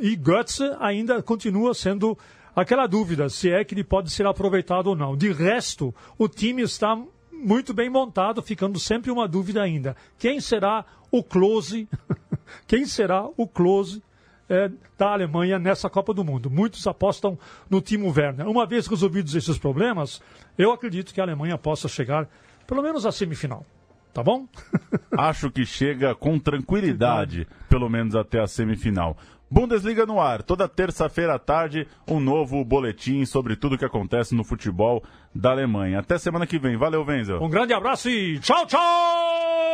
e 0.00 0.16
Götze 0.16 0.64
ainda 0.80 1.22
continua 1.22 1.74
sendo 1.74 2.16
aquela 2.54 2.86
dúvida 2.86 3.28
se 3.28 3.50
é 3.50 3.64
que 3.64 3.74
ele 3.74 3.84
pode 3.84 4.10
ser 4.10 4.26
aproveitado 4.26 4.88
ou 4.88 4.96
não. 4.96 5.16
De 5.16 5.32
resto, 5.32 5.94
o 6.18 6.28
time 6.28 6.62
está 6.62 6.96
muito 7.32 7.74
bem 7.74 7.90
montado, 7.90 8.42
ficando 8.42 8.78
sempre 8.78 9.10
uma 9.10 9.28
dúvida 9.28 9.62
ainda. 9.62 9.96
Quem 10.18 10.40
será 10.40 10.84
o 11.10 11.22
close? 11.22 11.88
Quem 12.66 12.86
será 12.86 13.28
o 13.36 13.46
close 13.46 14.02
é, 14.48 14.70
da 14.96 15.12
Alemanha 15.12 15.58
nessa 15.58 15.90
Copa 15.90 16.14
do 16.14 16.24
Mundo? 16.24 16.50
Muitos 16.50 16.86
apostam 16.86 17.38
no 17.68 17.80
Timo 17.80 18.12
Werner. 18.14 18.48
Uma 18.48 18.66
vez 18.66 18.86
resolvidos 18.86 19.34
esses 19.34 19.58
problemas, 19.58 20.22
eu 20.56 20.72
acredito 20.72 21.12
que 21.12 21.20
a 21.20 21.24
Alemanha 21.24 21.58
possa 21.58 21.88
chegar 21.88 22.28
pelo 22.66 22.82
menos 22.82 23.04
à 23.04 23.12
semifinal. 23.12 23.64
Tá 24.14 24.22
bom? 24.22 24.46
Acho 25.18 25.50
que 25.50 25.66
chega 25.66 26.14
com 26.14 26.38
tranquilidade, 26.38 27.48
pelo 27.68 27.90
menos 27.90 28.14
até 28.14 28.40
a 28.40 28.46
semifinal. 28.46 29.16
Bundesliga 29.50 30.06
no 30.06 30.20
ar, 30.20 30.42
toda 30.42 30.68
terça-feira 30.68 31.34
à 31.34 31.38
tarde, 31.38 31.86
um 32.08 32.18
novo 32.18 32.64
boletim 32.64 33.24
sobre 33.24 33.56
tudo 33.56 33.74
o 33.74 33.78
que 33.78 33.84
acontece 33.84 34.34
no 34.34 34.42
futebol 34.42 35.02
da 35.34 35.50
Alemanha. 35.50 36.00
Até 36.00 36.18
semana 36.18 36.46
que 36.46 36.58
vem. 36.58 36.76
Valeu, 36.76 37.04
Wenzel. 37.04 37.42
Um 37.42 37.48
grande 37.48 37.72
abraço 37.72 38.08
e 38.08 38.38
tchau, 38.40 38.66
tchau! 38.66 39.73